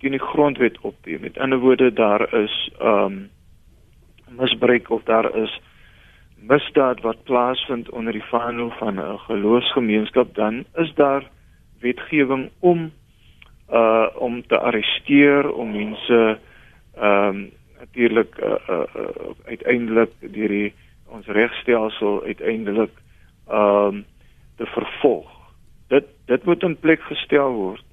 [0.00, 3.28] teen die grondwet optree met ander woorde daar is um
[4.40, 5.60] misbruik of daar is
[6.36, 11.30] misdaad wat plaasvind onder die vaandel van 'n geloofsgemeenskap dan is daar
[11.80, 12.90] wetgewing om
[13.72, 16.38] uh om te arresteer om mense
[16.98, 17.52] um
[17.82, 20.72] natuurlik uh, uh, uh, uiteindelik deur die
[21.12, 22.94] ons regstelsel uiteindelik
[23.48, 24.04] ehm um,
[24.56, 25.28] te vervolg.
[26.32, 27.84] Dit moet in plek gestel word.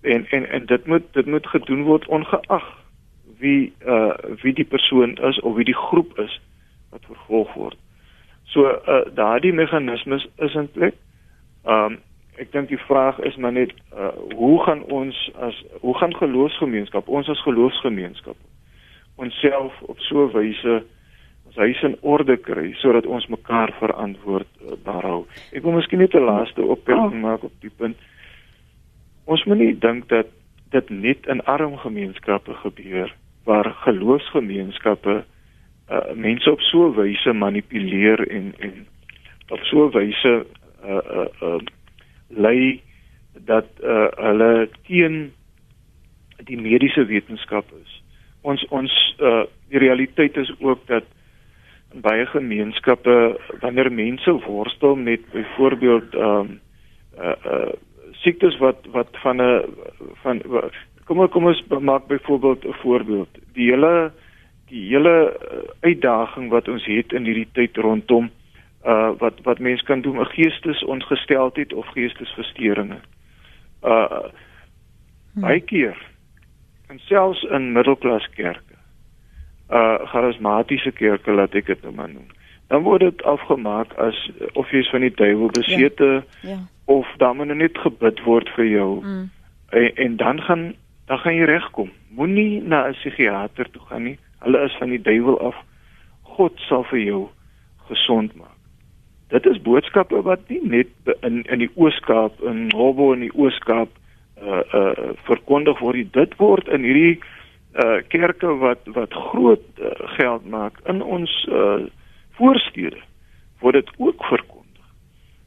[0.00, 2.68] En en en dit moet dit moet gedoen word ongeag
[3.42, 6.40] wie uh wie die persoon is of wie die groep is
[6.90, 7.76] wat vervolg word.
[8.44, 10.94] So uh daardie meganismes is in plek.
[11.66, 11.98] Um,
[12.40, 15.18] ek dink die vraag is maar net uh hoe gaan ons
[15.48, 18.36] as hoe gaan geloofsgemeenskap ons as geloofsgemeenskap
[19.16, 20.82] onsself op so 'n wyse
[21.52, 25.26] ons huis in orde kry sodat ons mekaar verantwoordbaar hou.
[25.52, 27.28] Ek wil miskien net 'n laaste opmerking oh.
[27.28, 27.96] maak op die punt.
[29.26, 30.26] Ons moet nie dink dat
[30.70, 33.12] dit net in arm gemeenskappe gebeur
[33.44, 35.24] waar geloofsgemeenskappe
[35.90, 38.86] uh, mense op so 'n wyse manipuleer en en
[39.50, 40.46] op so 'n wyse
[40.84, 41.60] uh uh, uh
[42.28, 42.80] lei
[43.44, 45.32] dat uh, hulle teen
[46.44, 48.02] die mediese wetenskap is
[48.40, 51.21] ons ons uh die realiteit is ook dat in
[51.94, 56.60] baie gemeenskappe wanneer mense worstel met byvoorbeeld ehm um,
[57.18, 57.72] uh uh
[58.22, 59.64] siektes wat wat van 'n
[60.22, 60.42] van
[61.04, 64.12] kom kom ons maak byvoorbeeld 'n voorbeeld die hele
[64.68, 65.36] die hele
[65.80, 68.30] uitdaging wat ons het in hierdie tyd rondom
[68.86, 73.02] uh wat wat mense kan doen 'n geestesongesteldheid of geestesversteurings
[73.82, 75.42] uh hmm.
[75.42, 75.96] baie keer
[76.88, 78.71] en selfs in middelklas kerke
[79.72, 82.28] uh charismatiese kerke laat ek dit nou maar noem
[82.72, 84.18] dan word dit afgemaak as
[84.52, 86.54] of jy is van die duiwel besete ja.
[86.54, 86.58] ja.
[86.84, 89.26] of dan moet net gebid word vir jou mm.
[89.70, 90.64] en, en dan gaan
[91.10, 95.02] dan gaan jy regkom moenie na 'n psigiater toe gaan nie hulle is van die
[95.10, 95.56] duiwel af
[96.36, 97.22] God sal vir jou
[97.88, 98.58] gesond maak
[99.32, 103.88] dit is boodskappe wat nie net in in die Ooskaap in Robo in die Ooskaap
[104.42, 107.20] uh uh verkondig word dit word in hierdie
[107.74, 111.80] uh kerke wat wat groot uh, geld maak in ons uh
[112.36, 113.00] voorstede
[113.60, 114.86] word dit ook verkondig.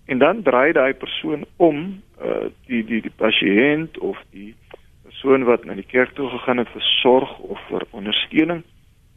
[0.06, 4.56] En dan draai daai persoon om uh die die die pasiënt of die
[5.04, 8.64] persoon wat na die kerk toe gegaan het vir sorg of vir ondersteuning.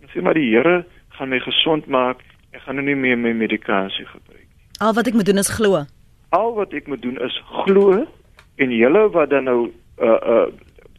[0.03, 3.33] En sê maar die Here gaan my gesond maak ek gaan nou nie meer my
[3.33, 4.61] medikasie gebruik nie.
[4.81, 5.85] Al wat ek moet doen is glo.
[6.31, 8.07] Al wat ek moet doen is glo
[8.59, 9.61] en julle wat dan nou
[9.99, 10.47] uh uh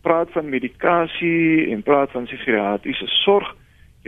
[0.01, 3.55] praat van medikasie en praat van psigiatriese sorg,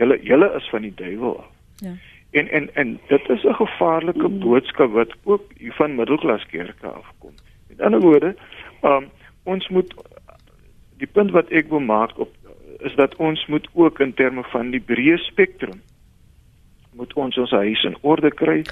[0.00, 1.50] julle julle is van die duiwel af.
[1.76, 1.92] Ja.
[2.30, 7.34] En en en dit is 'n gevaarlike boodskap wat ook van middelklas kerke afkom.
[7.68, 8.36] Met ander woorde,
[8.82, 9.10] um
[9.42, 9.94] ons moet
[10.96, 12.30] die punt wat ek wil maak op
[12.78, 15.82] is dat ons moet ook in terme van die breë spektrum
[16.92, 18.62] moet ons ons huis in orde kry.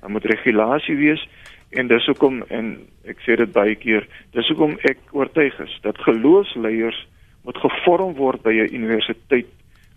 [0.00, 1.28] Daar moet regulasie wees
[1.70, 2.76] en dis hoekom en
[3.08, 6.98] ek sê dit baie keer dis hoekom ek oortuig is dat geloofsleiers
[7.44, 9.50] moet gevorm word by 'n universiteit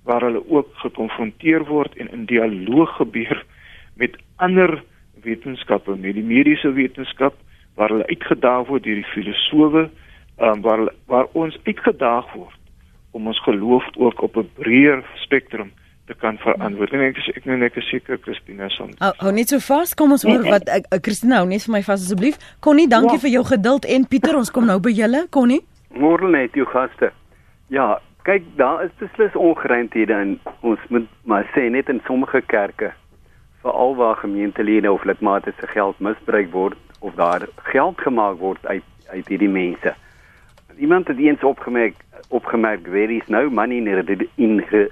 [0.03, 3.45] waar hulle ook gekonfronteer word en in dialoog gebeur
[3.95, 4.83] met ander
[5.23, 7.35] wetenskappe met die mediese wetenskap
[7.75, 9.89] waar hulle uitgedaag word deur die filosowe
[10.39, 12.59] um, waar waar ons uitgedaag word
[13.11, 15.71] om ons geloof ook op 'n breër spektrum
[16.11, 16.93] te kan verantwoord.
[16.95, 18.91] En ek is ek nou net seker Christina son.
[18.99, 19.95] Hou hou net so vas.
[19.97, 22.39] Kom ons hoor wat ek Christina hou net vir my vas asseblief.
[22.59, 23.23] Connie, dankie ja.
[23.25, 25.25] vir jou geduld en Pieter, ons kom nou by julle.
[25.31, 25.61] Connie.
[25.95, 27.11] Môre net jou gaste.
[27.71, 27.95] Ja,
[28.27, 32.91] kyk, daar is beslis ongeruimthede in ons moet maar sê net in sommige kerke
[33.61, 38.87] veral waar gemeentelede of lidmate se geld misbruik word of daar geld gemaak word uit
[39.11, 39.91] uit hierdie mense.
[40.79, 41.97] Iemand het eens opgemerk
[42.31, 43.85] opgemerk there is no money in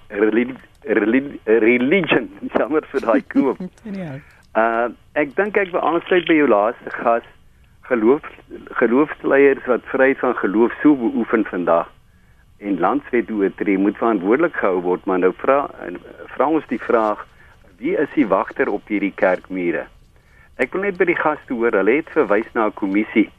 [0.10, 3.60] religion religion, jammer vir daai koop.
[4.62, 4.90] uh
[5.22, 7.26] ek dink ek wil aansluit by jou laaste gas
[7.90, 8.26] geloof
[8.80, 11.90] geloofsleiers wat vryheid van geloof so beoefen vandag.
[12.60, 15.60] En landswet oortree moet verantwoordelik gehou word maar nou vra
[16.36, 17.26] vra ons die vraag
[17.80, 19.86] wie is die wagter op hierdie kerkmure?
[20.60, 23.30] Ek wil net by die gaste hoor hulle het verwys na 'n kommissie.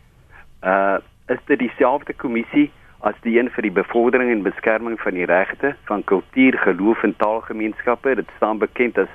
[0.63, 0.99] Uh
[1.31, 5.75] is dit dieselfde kommissie as die een vir die bevordering en beskerming van die regte
[5.89, 9.09] van kultuur geloof en taalgemeenskappe dit staan bekend as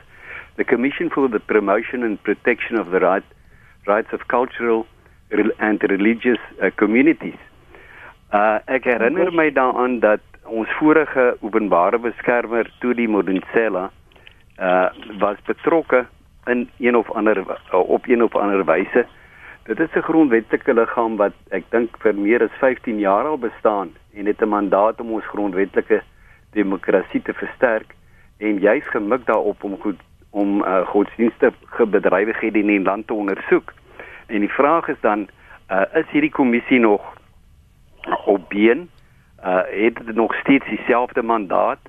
[0.57, 3.25] the commission for the promotion and protection of the right
[3.85, 4.85] rights of cultural
[5.57, 7.37] and religious uh, communities.
[8.33, 13.91] Uh ek herinner my daaraan dat ons vorige openbare beskermer toe die Modensela
[14.57, 14.89] uh
[15.21, 16.05] was betrokke
[16.45, 19.05] in een of ander uh, op een of ander wyse.
[19.65, 23.89] Dit is 'n grondwetlike liggaam wat ek dink vir meer as 15 jaar al bestaan
[24.13, 26.01] en het 'n mandaat om ons grondwetlike
[26.51, 27.95] demokrasie te versterk
[28.37, 29.99] en juis gemik daarop om goed
[30.29, 33.73] om uh, godsdienstige bedrywighede in die land te ondersoek.
[34.27, 35.27] En die vraag is dan
[35.71, 37.01] uh, is hierdie kommissie nog
[38.25, 38.89] op been?
[39.45, 41.79] Uh het dit nog steeds dieselfde mandaat?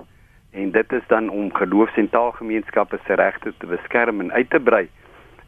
[0.50, 4.60] En dit is dan om geloofs- en taalgemeenskappe se regte te beskerm en uit te
[4.60, 4.88] brei.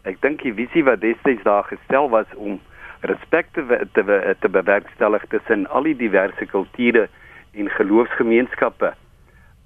[0.08, 2.58] Ek dink die visie wat destyds daar gestel was om
[3.06, 4.02] respek te te,
[4.40, 7.08] te bewerkstellig tussen al die diverse kulture
[7.54, 8.94] en geloofsgemeenskappe.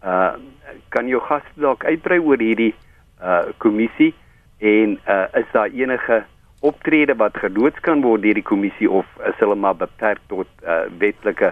[0.03, 0.35] Uh
[0.89, 2.73] kan jou gaste dalk uitbrei oor hierdie
[3.23, 4.13] uh kommissie
[4.59, 6.23] en uh is daar enige
[6.63, 10.85] optrede wat geloods kan word deur die kommissie of is hulle maar beperk tot uh,
[10.99, 11.51] wetlike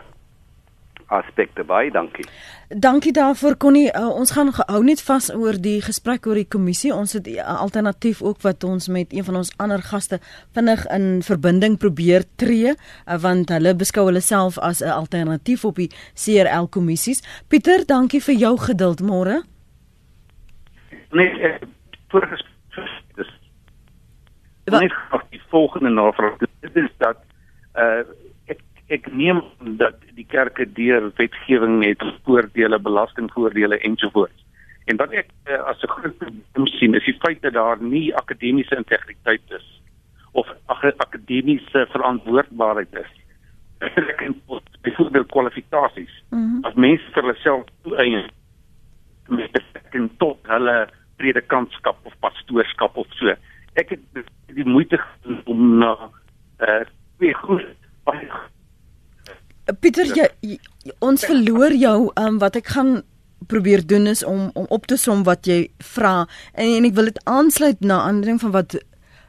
[1.11, 2.25] aspekte by dankie.
[2.69, 3.89] Dankie daarvoor Connie.
[3.91, 6.93] Uh, ons gaan hou net vas oor die gesprek oor die kommissie.
[6.95, 10.21] Ons het 'n uh, alternatief ook wat ons met een van ons ander gaste
[10.55, 15.77] vinnig in verbinding probeer tree uh, want hulle beskou hulle self as 'n alternatief op
[15.77, 17.23] die CRL kommissies.
[17.49, 19.43] Pieter dankie vir jou geduld môre.
[21.11, 21.63] Nee ek
[22.09, 22.51] voorgespreek
[24.79, 26.37] net nog die volgende navraag.
[26.61, 27.17] Dit is dat
[27.75, 28.03] uh
[28.47, 29.95] ek ek neem dat
[30.31, 34.47] kerke deur wetgewing het voordele belastingvoordele ensovoorts
[34.91, 38.15] en wat ek uh, as 'n groot probleem sien is die feit dat daar nie
[38.17, 39.67] akademiese integriteit is
[40.33, 40.47] of
[40.97, 43.13] akademiese verantwoordbaarheid is
[43.81, 44.37] ek en
[44.83, 46.65] byvoorbeeld kwalifikasies mm -hmm.
[46.65, 48.31] as mense vir hulle self toeëien
[49.29, 53.35] met betrekking tot hulle predikantskap of pastoorskap of so
[53.75, 55.01] ek het die moeite
[55.45, 55.93] om na
[56.59, 56.87] eh uh,
[57.19, 57.67] twee goed
[59.81, 60.59] Pieter jy, jy,
[60.99, 63.03] ons verloor jou um, wat ek gaan
[63.47, 67.09] probeer doen is om om op te som wat jy vra en, en ek wil
[67.09, 68.77] dit aansluit na ander ding van wat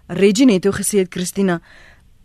[0.08, 1.62] Reggie net toe gesê het Christina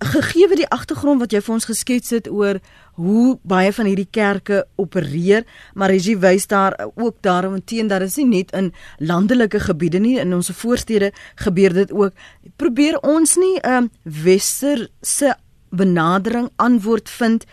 [0.05, 2.59] gegee die agtergrond wat jy vir ons geskets het oor
[3.01, 8.01] hoe baie van hierdie kerke opereer, maar as jy wys daar ook daarom teen dat
[8.01, 12.13] dit nie net in landelike gebiede nie in ons voorstede gebeur dit ook.
[12.57, 15.37] Probeer ons nie 'n um, westerse
[15.71, 17.45] benadering antwoord vind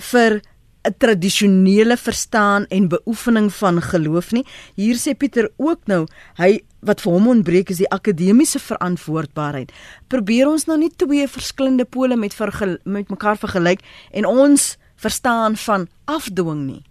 [0.00, 0.42] vir
[0.82, 4.44] 'n tradisionele verstaan en beoefening van geloof nie.
[4.74, 9.70] Hier sê Pieter ook nou, hy wat vir hom ontbreek is die akademiese verantwoordbaarheid.
[10.08, 15.56] Probeer ons nou nie twee verskillende pole met vergel, met mekaar vergelyk en ons verstaan
[15.56, 16.82] van afdwing nie.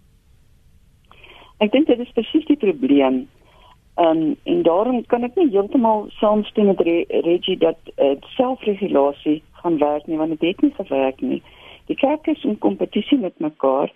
[1.60, 3.26] Ek dink dit is presies die probleem.
[4.00, 10.06] Um, en daarom kan ek nie heeltemal saamstem met Reggie dat uh, selfregulasie gaan werk
[10.08, 11.42] nie want dit het nie gewerk nie
[11.86, 13.92] die kerk is in kompetisie met mekaar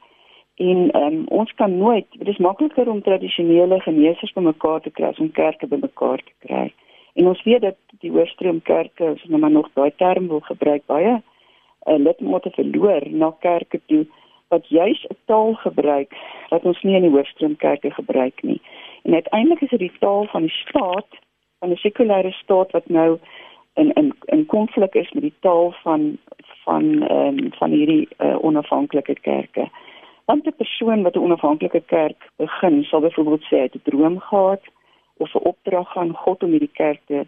[0.57, 5.19] en um, ons kan nooit dit is makliker om tradisionele geneesers bymekaar te kry as
[5.19, 6.73] om kerke bymekaar te kry.
[7.17, 10.87] En ons weet dat die oorstroomkerke as ons nou maar nog daai term wil gebruik
[10.87, 14.05] baie uh, lidmate verloor na kerke toe
[14.49, 16.15] wat juis 'n taal gebruik
[16.51, 18.61] wat ons nie in die oorstroomkerke gebruik nie.
[19.03, 21.11] En uiteindelik is dit die taal van die staat
[21.59, 23.19] van 'n sekulêre staat wat nou
[23.77, 26.19] in in in konflik is met die taal van
[26.65, 29.69] van ehm um, van hierdie uh, onafhanklike kerke.
[30.25, 34.19] Want 'n persoon wat 'n onafhanklike kerk begin, sal byvoorbeeld sê hy het 'n droom
[34.21, 34.63] gehad
[35.17, 37.27] of 'n opdrag van God om hierdie kerk te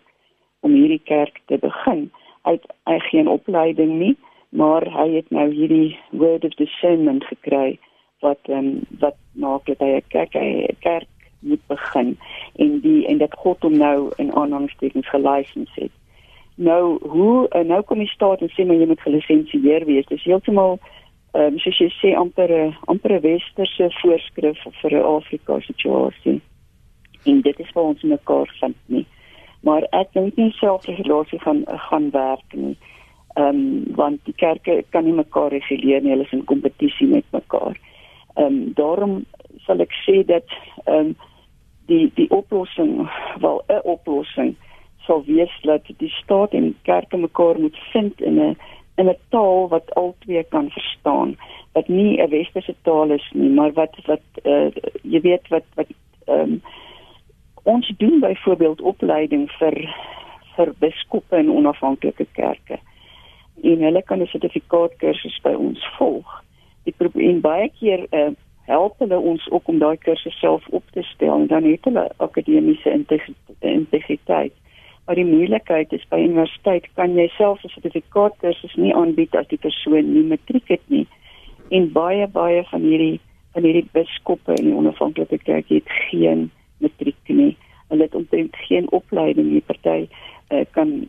[0.60, 2.10] om hierdie kerk te begin.
[2.42, 4.16] Hy het hy geen opleiding nie,
[4.48, 7.78] maar hy het nou hierdie word of discernment gekry
[8.20, 12.18] wat ehm um, wat maak dat hy 'n kerk 'n kerk moet begin
[12.56, 15.92] en die en dat God hom nou in aanhalingstekens gelisens het
[16.58, 20.06] nou hoe uh, nou kom die staat en sê maar jy moet gelisensieer wees.
[20.10, 20.78] Dis heeltemal
[21.36, 26.40] ehm um, soos jy sê amper 'n amper 'n westerse voorskrif vir 'n Afrika situasie.
[27.24, 29.06] En dit is vir ons mekaar vind nie.
[29.62, 32.76] Maar ek dink nie selfregulasie gaan gaan werk nie.
[33.36, 36.10] Ehm um, want die kerke kan nie mekaar reguleer nie.
[36.10, 37.76] Hulle is in kompetisie met mekaar.
[38.34, 39.24] Ehm um, daarom
[39.66, 40.46] sal ek sê dat
[40.84, 41.16] ehm um,
[41.86, 44.56] die die oplossing wel 'n oplossing
[45.08, 48.56] sal wees dat die staat en kerke mekaar moet vind in 'n
[49.00, 51.36] in 'n taal wat albei kan verstaan.
[51.72, 54.70] Wat nie 'n westerse taal is nie maar wat wat uh,
[55.02, 55.90] jy weet wat wat
[56.26, 56.62] um,
[57.62, 59.76] ons doen byvoorbeeld opleiding vir
[60.56, 62.78] vir biskoppe en onafhanklike kerke.
[63.62, 66.44] En hulle kan 'n sertifikaat kursus by ons volg.
[66.84, 68.32] Die probleem baie keer uh,
[68.68, 72.10] help hulle ons ook om daai kursus self op te stel en dan het hulle
[72.16, 72.90] akademiese
[73.60, 74.52] integriteit.
[75.08, 79.46] Maar die moeilikheid is by universiteit kan jy self 'n sertifikaat kursus nie aanbied as
[79.48, 81.06] die persoon nie matriek het nie.
[81.70, 83.20] En baie baie van hierdie
[83.54, 86.50] van hierdie biskoppe en die onafhanklike kerk het geen
[86.84, 87.56] matriek nie.
[87.88, 89.64] Hulle het omtrent geen opleiding nie.
[89.64, 90.08] Party
[90.52, 91.08] uh, kan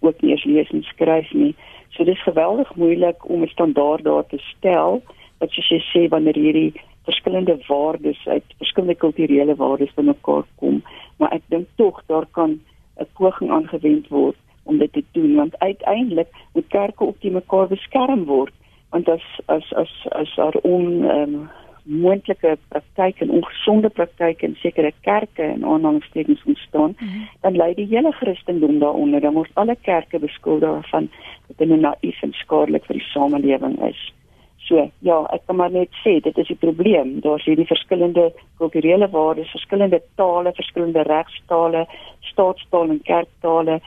[0.00, 1.54] ook nie eens lees en skryf nie.
[1.88, 5.02] So dis geweldig moeilik om 'n standaard daar te stel
[5.38, 6.72] wat jy sê wanneer hierdie
[7.04, 10.82] verskillende waardes uit verskillende kulturele waardes bymekaar kom,
[11.16, 12.60] maar ek dink tog daar kan
[12.98, 17.68] 'n poging aangewend word om dit te doen want uiteindelik moet kerke ook te mekaar
[17.68, 18.52] beskerm word
[18.90, 21.48] want as as as as daar on um,
[21.88, 27.28] moontlike praktyke en ongesonde praktyke in sekere kerke en aanhangstekens ontstaan, mm -hmm.
[27.40, 29.20] dan lei die hele Christendom daaronder.
[29.20, 31.10] Dan word alle kerke beskuldig van
[31.46, 34.12] dat hulle naïef en skadelik vir die samelewing is.
[34.68, 37.14] So, ja, ek kan maar net sê dit is die probleem.
[37.24, 38.26] Daar's hierdie verskillende
[38.60, 41.86] kulturele waardes, verskillende tale, verskillende regstale,
[42.28, 43.78] staatstaal en kerktale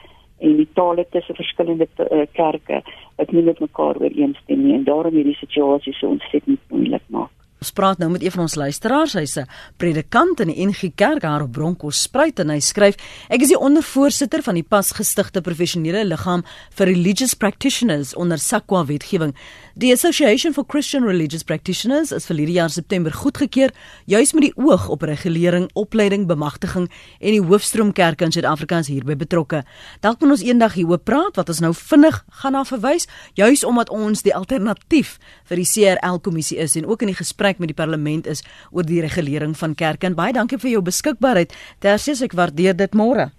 [0.42, 2.80] en die tale tussen verskillende uh, kerke
[3.16, 7.30] wat nie met mekaar ooreenstem nie en daarom hierdie situasie so ontsettend moeilik maak.
[7.62, 9.46] Ons praat nou met een van ons luisteraars, hy's 'n
[9.78, 12.96] predikant in die NG Kerk daar op Bronkos Spruit en hy skryf:
[13.28, 16.42] "Ek is die ondervoorsitter van die pas gestigte professionele liggaam
[16.74, 19.34] vir religious practitioners onder SAQA wetgewing.
[19.74, 23.70] Die Association for Christian Religious Practitioners is vir hierdie jaar September goedgekeur,
[24.04, 26.90] juis met die oog op regulering, opleiding, bemagtiging
[27.20, 29.62] en die hoofstroomkerke in Suid-Afrika is hierby betrokke.
[30.00, 33.88] Dalk moet ons eendag hieroor praat wat ons nou vinnig gaan na verwys, juis omdat
[33.88, 37.68] ons die alternatief vir die CRL kommissie is en ook in die gesprek gesprek met
[37.68, 38.42] die parlement is
[38.72, 40.06] oor die regulering van kerke.
[40.06, 41.52] En baie dankie vir jou beskikbaarheid.
[41.80, 43.30] Tersies ek waardeer dit môre.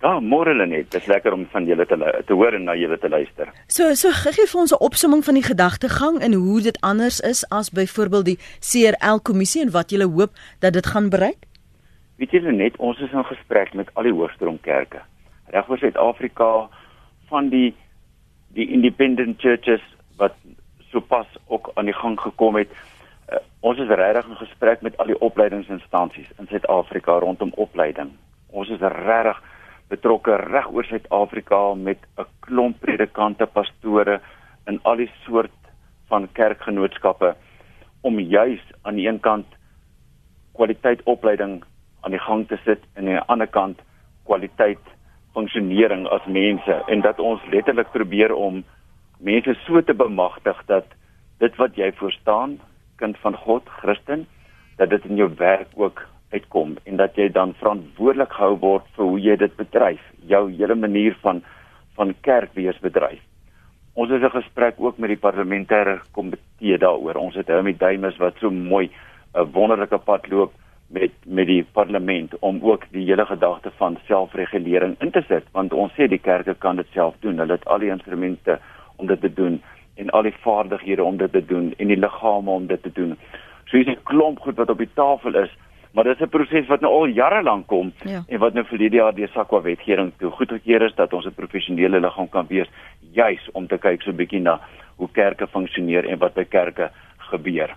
[0.00, 1.96] Ja, môre Lenet, dit is lekker om van julle te
[2.26, 3.50] te hoor en na julle te luister.
[3.66, 7.44] So, so gee vir ons 'n opsomming van die gedagtegang en hoe dit anders is
[7.50, 11.46] as byvoorbeeld die CRL kommissie en wat julle hoop dat dit gaan bereik.
[12.16, 15.02] Weet julle net, ons is in gesprek met al die hoofstroomkerke
[15.50, 16.68] reg oor Suid-Afrika
[17.28, 17.74] van die
[18.54, 19.82] die independent churches
[20.16, 20.34] wat
[20.92, 22.68] sopas ook aan die gang gekom het
[23.32, 28.12] uh, ons is regtig in gesprek met al die opleidingsinstansies in Suid-Afrika rondom opleiding.
[28.48, 29.42] Ons is regtig
[29.88, 34.20] betrokke reg oor Suid-Afrika met 'n klomp predikante, pastore
[34.66, 35.56] in al die soort
[36.08, 37.34] van kerkgenootskappe
[38.00, 39.46] om juis aan die een kant
[40.54, 41.62] kwaliteit opleiding
[42.00, 43.80] aan die gang te sit en aan die ander kant
[44.24, 44.84] kwaliteit
[45.32, 48.64] funksionering as mense en dat ons letterlik probeer om
[49.18, 50.86] mense so te bemagtig dat
[51.38, 52.58] dit wat jy verstaan
[52.98, 54.26] kind van God, Christen,
[54.76, 59.04] dat dit in jou werk ook uitkom en dat jy dan verantwoordelik gehou word vir
[59.04, 61.42] hoe jy dit bedryf, jou hele manier van
[61.98, 63.18] van kerk wees bedryf.
[63.98, 67.16] Ons het 'n gesprek ook met die parlementêre komitee daaroor.
[67.16, 68.90] Ons het Hermie Duimus wat so mooi
[69.34, 70.52] 'n wonderlike pad loop
[70.88, 75.72] met met die parlement om ook die hele gedagte van selfregulering in te sit want
[75.72, 77.38] ons sê die kerke kan dit self doen.
[77.38, 78.58] Hulle het al die instrumente
[78.96, 79.62] om dit te doen
[79.98, 83.16] en al die vaardighede om dit te doen en die liggame om dit te doen.
[83.66, 85.50] So hier's 'n klomp goed wat op die tafel is,
[85.92, 88.22] maar dis 'n proses wat nou al jare lank kom ja.
[88.28, 91.34] en wat nou vir hierdie jaar deur SAQA wetgewing toe goedgekeur is dat ons 'n
[91.34, 92.68] professionele liggaam kan wees
[93.12, 94.60] juis om te kyk so 'n bietjie na
[94.96, 97.76] hoe kerke funksioneer en wat by kerke gebeur.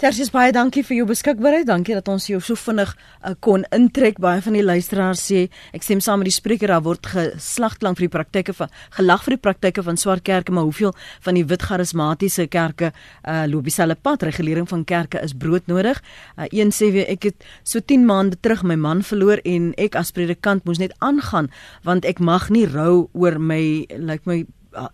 [0.00, 1.66] Tersius baie dankie vir jou beskikbaarheid.
[1.68, 4.20] Dankie dat ons jou so vinnig uh, kon intrek.
[4.22, 5.42] Baie van die luisteraars sê
[5.76, 9.26] ek stem saam met die spreker daar word geslag klank vir die praktyke van gelag
[9.26, 10.94] vir die praktyke van swart kerke, maar hoeveel
[11.26, 14.24] van die wit charismatiese kerke uh, loop dieselfde pad?
[14.30, 16.00] Regulering van kerke is broodnodig.
[16.38, 19.98] Uh, een sê weer ek het so 10 maande terug my man verloor en ek
[20.00, 21.50] as predikant moes net aangaan
[21.84, 23.62] want ek mag nie rou oor my
[23.92, 24.42] lyk like my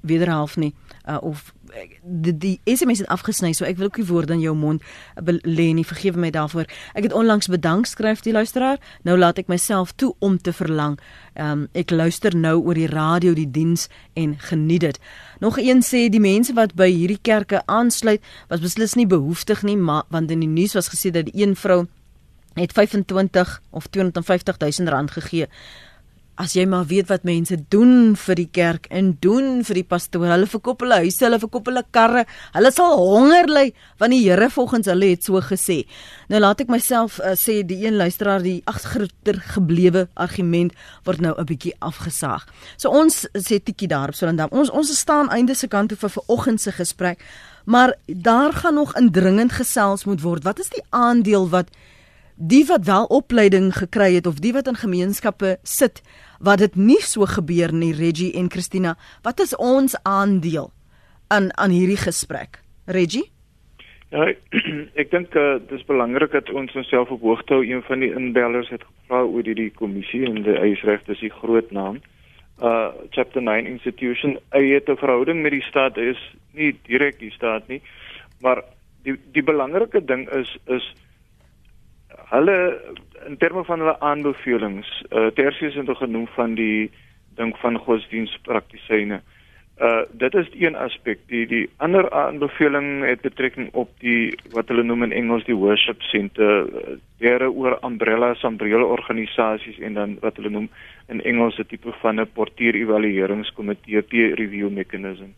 [0.03, 0.74] wederhelf nie
[1.09, 1.55] uh, of
[2.02, 4.82] die, die SMS het afgesny so ek wil ook nie woorde in jou mond
[5.44, 6.68] lê nie vergewe my daarvoor.
[6.94, 8.78] Ek het onlangs bedank skryf die luisteraar.
[9.06, 10.98] Nou laat ek myself toe om te verlang.
[11.38, 13.88] Um, ek luister nou oor die radio die diens
[14.18, 15.00] en geniet dit.
[15.40, 19.76] Nog een sê die mense wat by hierdie kerke aansluit was beslis nie behoeftig nie
[19.76, 21.86] maar want in die nuus was gesê dat die een vrou
[22.58, 25.46] het 25 of 250 000 rand gegee
[26.39, 30.28] as jy maar weet wat mense doen vir die kerk en doen vir die pastoor.
[30.30, 32.24] Hulle verkoop hulle huise, hulle verkoop hulle karre.
[32.55, 33.64] Hulle sal honger ly
[33.99, 35.80] want die Here volgens hulle het so gesê.
[36.30, 39.09] Nou laat ek myself uh, sê die een luisteraar die agter
[39.55, 40.76] geblewe argument
[41.09, 42.47] word nou 'n bietjie afgesaag.
[42.76, 44.53] So ons sê tikkie daar op Solendam.
[44.53, 47.18] Ons ons staan einde se kant toe vir vanoggend se gesprek,
[47.64, 50.45] maar daar gaan nog indringend gesels moet word.
[50.45, 51.68] Wat is die aandeel wat
[52.39, 56.03] die wat wel opleiding gekry het of die wat in gemeenskappe sit
[56.39, 58.97] wat dit nie so gebeur nie Reggie en Christina.
[59.22, 60.70] Wat is ons aandeel
[61.28, 62.62] aan aan hierdie gesprek?
[62.86, 63.30] Reggie?
[64.11, 64.30] Ja
[65.03, 67.64] ek dink uh, dit is belangrik dat ons onsself op hoogte hou.
[67.64, 71.34] Een van die inbellers het gevra oor die, die kommissie en die eisregte is die
[71.43, 72.01] groot naam.
[72.59, 74.39] Uh chapter 9 institution.
[74.51, 75.97] Hy het 'n verhouding met die staat.
[75.97, 76.18] Is
[76.53, 77.82] nie direk die staat nie
[78.41, 78.62] maar
[79.07, 80.86] die die belangrike ding is is
[82.30, 82.80] hulle
[83.26, 86.90] in terme van hulle aanbevelings, uh, tersius het genoem van die
[87.36, 89.20] ding van godsdienstpraktisyne.
[89.78, 91.20] Uh dit is een aspek.
[91.30, 96.02] Die die ander aanbeveling het betrekking op die wat hulle noem in Engels die worship
[96.02, 96.66] center,
[97.22, 100.68] dere oor umbrellas, umbrella organisasies en dan wat hulle noem
[101.06, 105.30] in Engels 'n tipe van 'n portier evalueringskomitee peer review mechanism.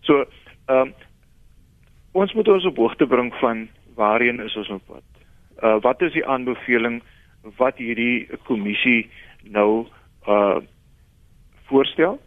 [0.00, 0.24] So,
[0.66, 0.94] ehm um,
[2.12, 5.15] ons moet ons op hoogte bring van waarheen is ons op pad
[5.62, 7.02] uh, wat is die aanbeveling
[7.56, 9.10] wat hierdie kommissie
[9.42, 9.86] nou
[10.28, 10.58] uh
[11.66, 12.18] voorstel?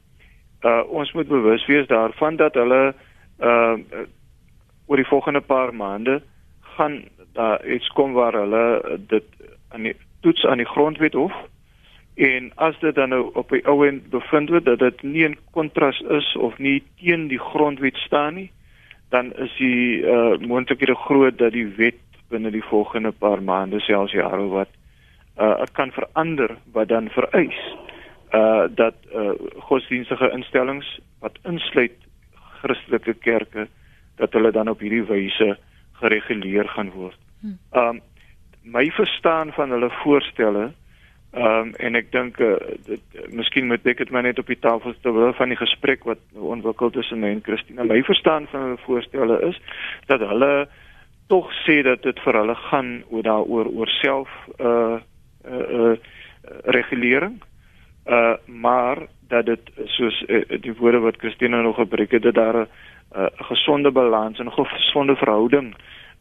[0.63, 2.93] Uh ons moet bewus wees daarvan dat hulle
[3.39, 3.75] uh
[4.89, 6.21] oor die volgende paar maande
[6.75, 7.03] gaan
[7.34, 9.23] daar iets kom waar hulle dit
[9.69, 11.36] aan die toets aan die grondwet hof
[12.15, 15.38] en as dit dan nou op die ou end bevind word dat dit nie in
[15.55, 18.49] kontras is of nie teen die grondwet staan nie
[19.09, 24.13] dan is die uh moontlikhede groot dat die wet binne die volgende paar maande selfs
[24.13, 24.69] jare wat
[25.39, 27.59] uh kan verander wat dan vereis
[28.34, 29.34] uh dat uh
[29.69, 31.95] godsdienstige instellings wat insluit
[32.61, 33.67] Christelike kerke
[34.15, 35.57] dat hulle dan op hierdie wyse
[35.99, 37.17] gereguleer gaan word.
[37.41, 37.55] Hm.
[37.71, 38.01] Um
[38.63, 40.71] my verstaan van hulle voorstelle
[41.34, 42.55] um en ek dink uh,
[42.86, 46.19] dit miskien moet ek dit maar net op die tafel terwyl van die gesprek wat
[46.34, 47.84] ontwikkel tussen my en Christina.
[47.84, 49.61] My verstaan van hulle voorstelle is
[50.11, 50.88] dat hulle uh
[51.30, 54.97] tog sê dat dit vir hulle gaan oor daaroor oor self uh
[55.45, 55.95] uh, uh
[56.75, 57.38] regulering.
[58.05, 62.57] Uh maar dat dit soos uh, die woorde wat Christina nog gebruik het dat daar
[62.65, 62.67] 'n
[63.15, 65.75] uh, gesonde balans en 'n gesonde verhouding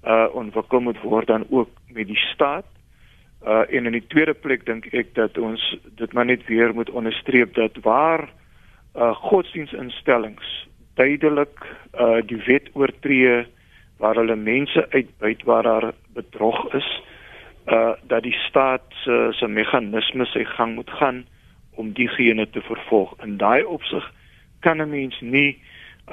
[0.04, 2.66] uh ontwikkel moet word dan ook met die staat.
[3.46, 6.90] Uh en in die tweede plek dink ek dat ons dit maar net weer moet
[6.90, 8.28] onderstreep dat waar
[8.96, 13.46] uh godsdienstinstellings duidelik uh die wet oortree
[13.99, 17.03] waar hulle mense uitbuit waar daar bedrog is
[17.66, 21.26] uh dat die staat se uh, se meganismes sy gang moet gaan
[21.70, 23.14] om diegene te vervolg.
[23.22, 24.12] In daai opsig
[24.61, 25.62] kan 'n mens nie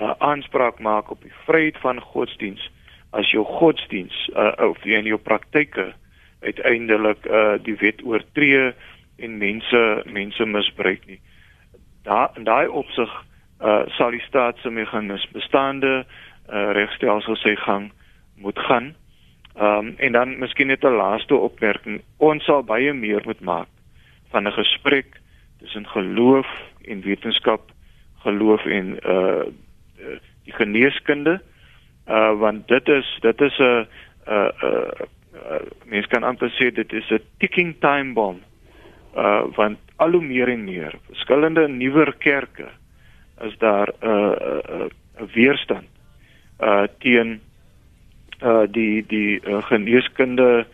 [0.01, 2.71] uh aanspraak maak op die vryheid van godsdiens
[3.09, 5.93] as jou godsdiens uh of jy in jou praktyke
[6.41, 8.73] uiteindelik uh die wet oortree
[9.17, 11.19] en mense mense misbruik nie.
[12.03, 13.11] Daar in daai opsig
[13.61, 16.05] uh sal die staat se meganismes bestaande uh,
[16.47, 17.91] regstelsel sy gang
[18.35, 18.95] moet gaan.
[19.55, 22.01] Ehm um, en dan miskien net 'n laaste opmerking.
[22.17, 23.67] Ons sal baie meer moet maak
[24.31, 25.19] van 'n gesprek
[25.59, 26.47] tussen geloof
[26.81, 27.71] en wetenskap,
[28.19, 29.43] geloof en uh
[30.43, 31.41] die geneeskunde.
[32.07, 33.87] Uh want dit is dit is 'n
[34.27, 38.43] uh uh mens kan amper sê dit is 'n ticking time bomb.
[39.15, 42.67] Uh want al hoe meer en meer verskillende nuwer kerke
[43.41, 45.94] is daar 'n uh, uh, uh, weerstand
[46.59, 47.39] uh teen
[48.41, 50.65] uh die die uh, geneeskunde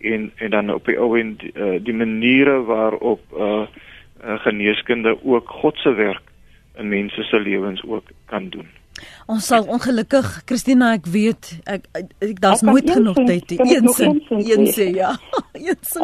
[0.00, 3.66] en en dan op die ou en die, uh, die maniere waarop uh,
[4.24, 6.22] uh geneeskunde ook God se werk
[6.76, 8.68] in mense se lewens ook kan doen.
[9.30, 13.88] Ons sal ongelukkig Christina ek weet ek ek, ek daar's nooit genoeg tyd die een
[13.96, 14.18] sin
[14.50, 15.12] een sê ja.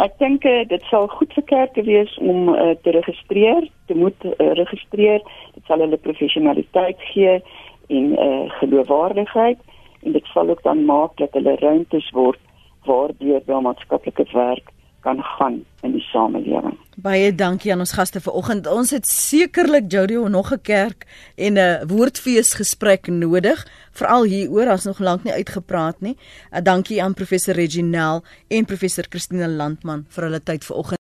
[0.05, 4.53] ek dink dit sal goed vir kerke wees om uh, te registreer, te moet uh,
[4.61, 5.25] registreer.
[5.55, 7.41] Dit sal hulle professionaliteit gee
[7.87, 9.59] en eh uh, geloofwaardigheid
[10.03, 12.39] en dit sal ook dan maak dat hulle ruimtes word
[12.85, 14.71] waardeur wel maatskaplike werk
[15.07, 16.75] kan gaan in die samelewing.
[16.97, 18.67] Baie dankie aan ons gaste vanoggend.
[18.67, 21.07] Ons het sekerlik Jody nog 'n kerk
[21.37, 26.17] en 'n woordfees gesprek nodig, veral hieroor as nog lank nie uitgepraat nie.
[26.53, 30.95] Uh, dankie aan professor Reginel en professor Christine Landman vir hulle tyd vanoggend.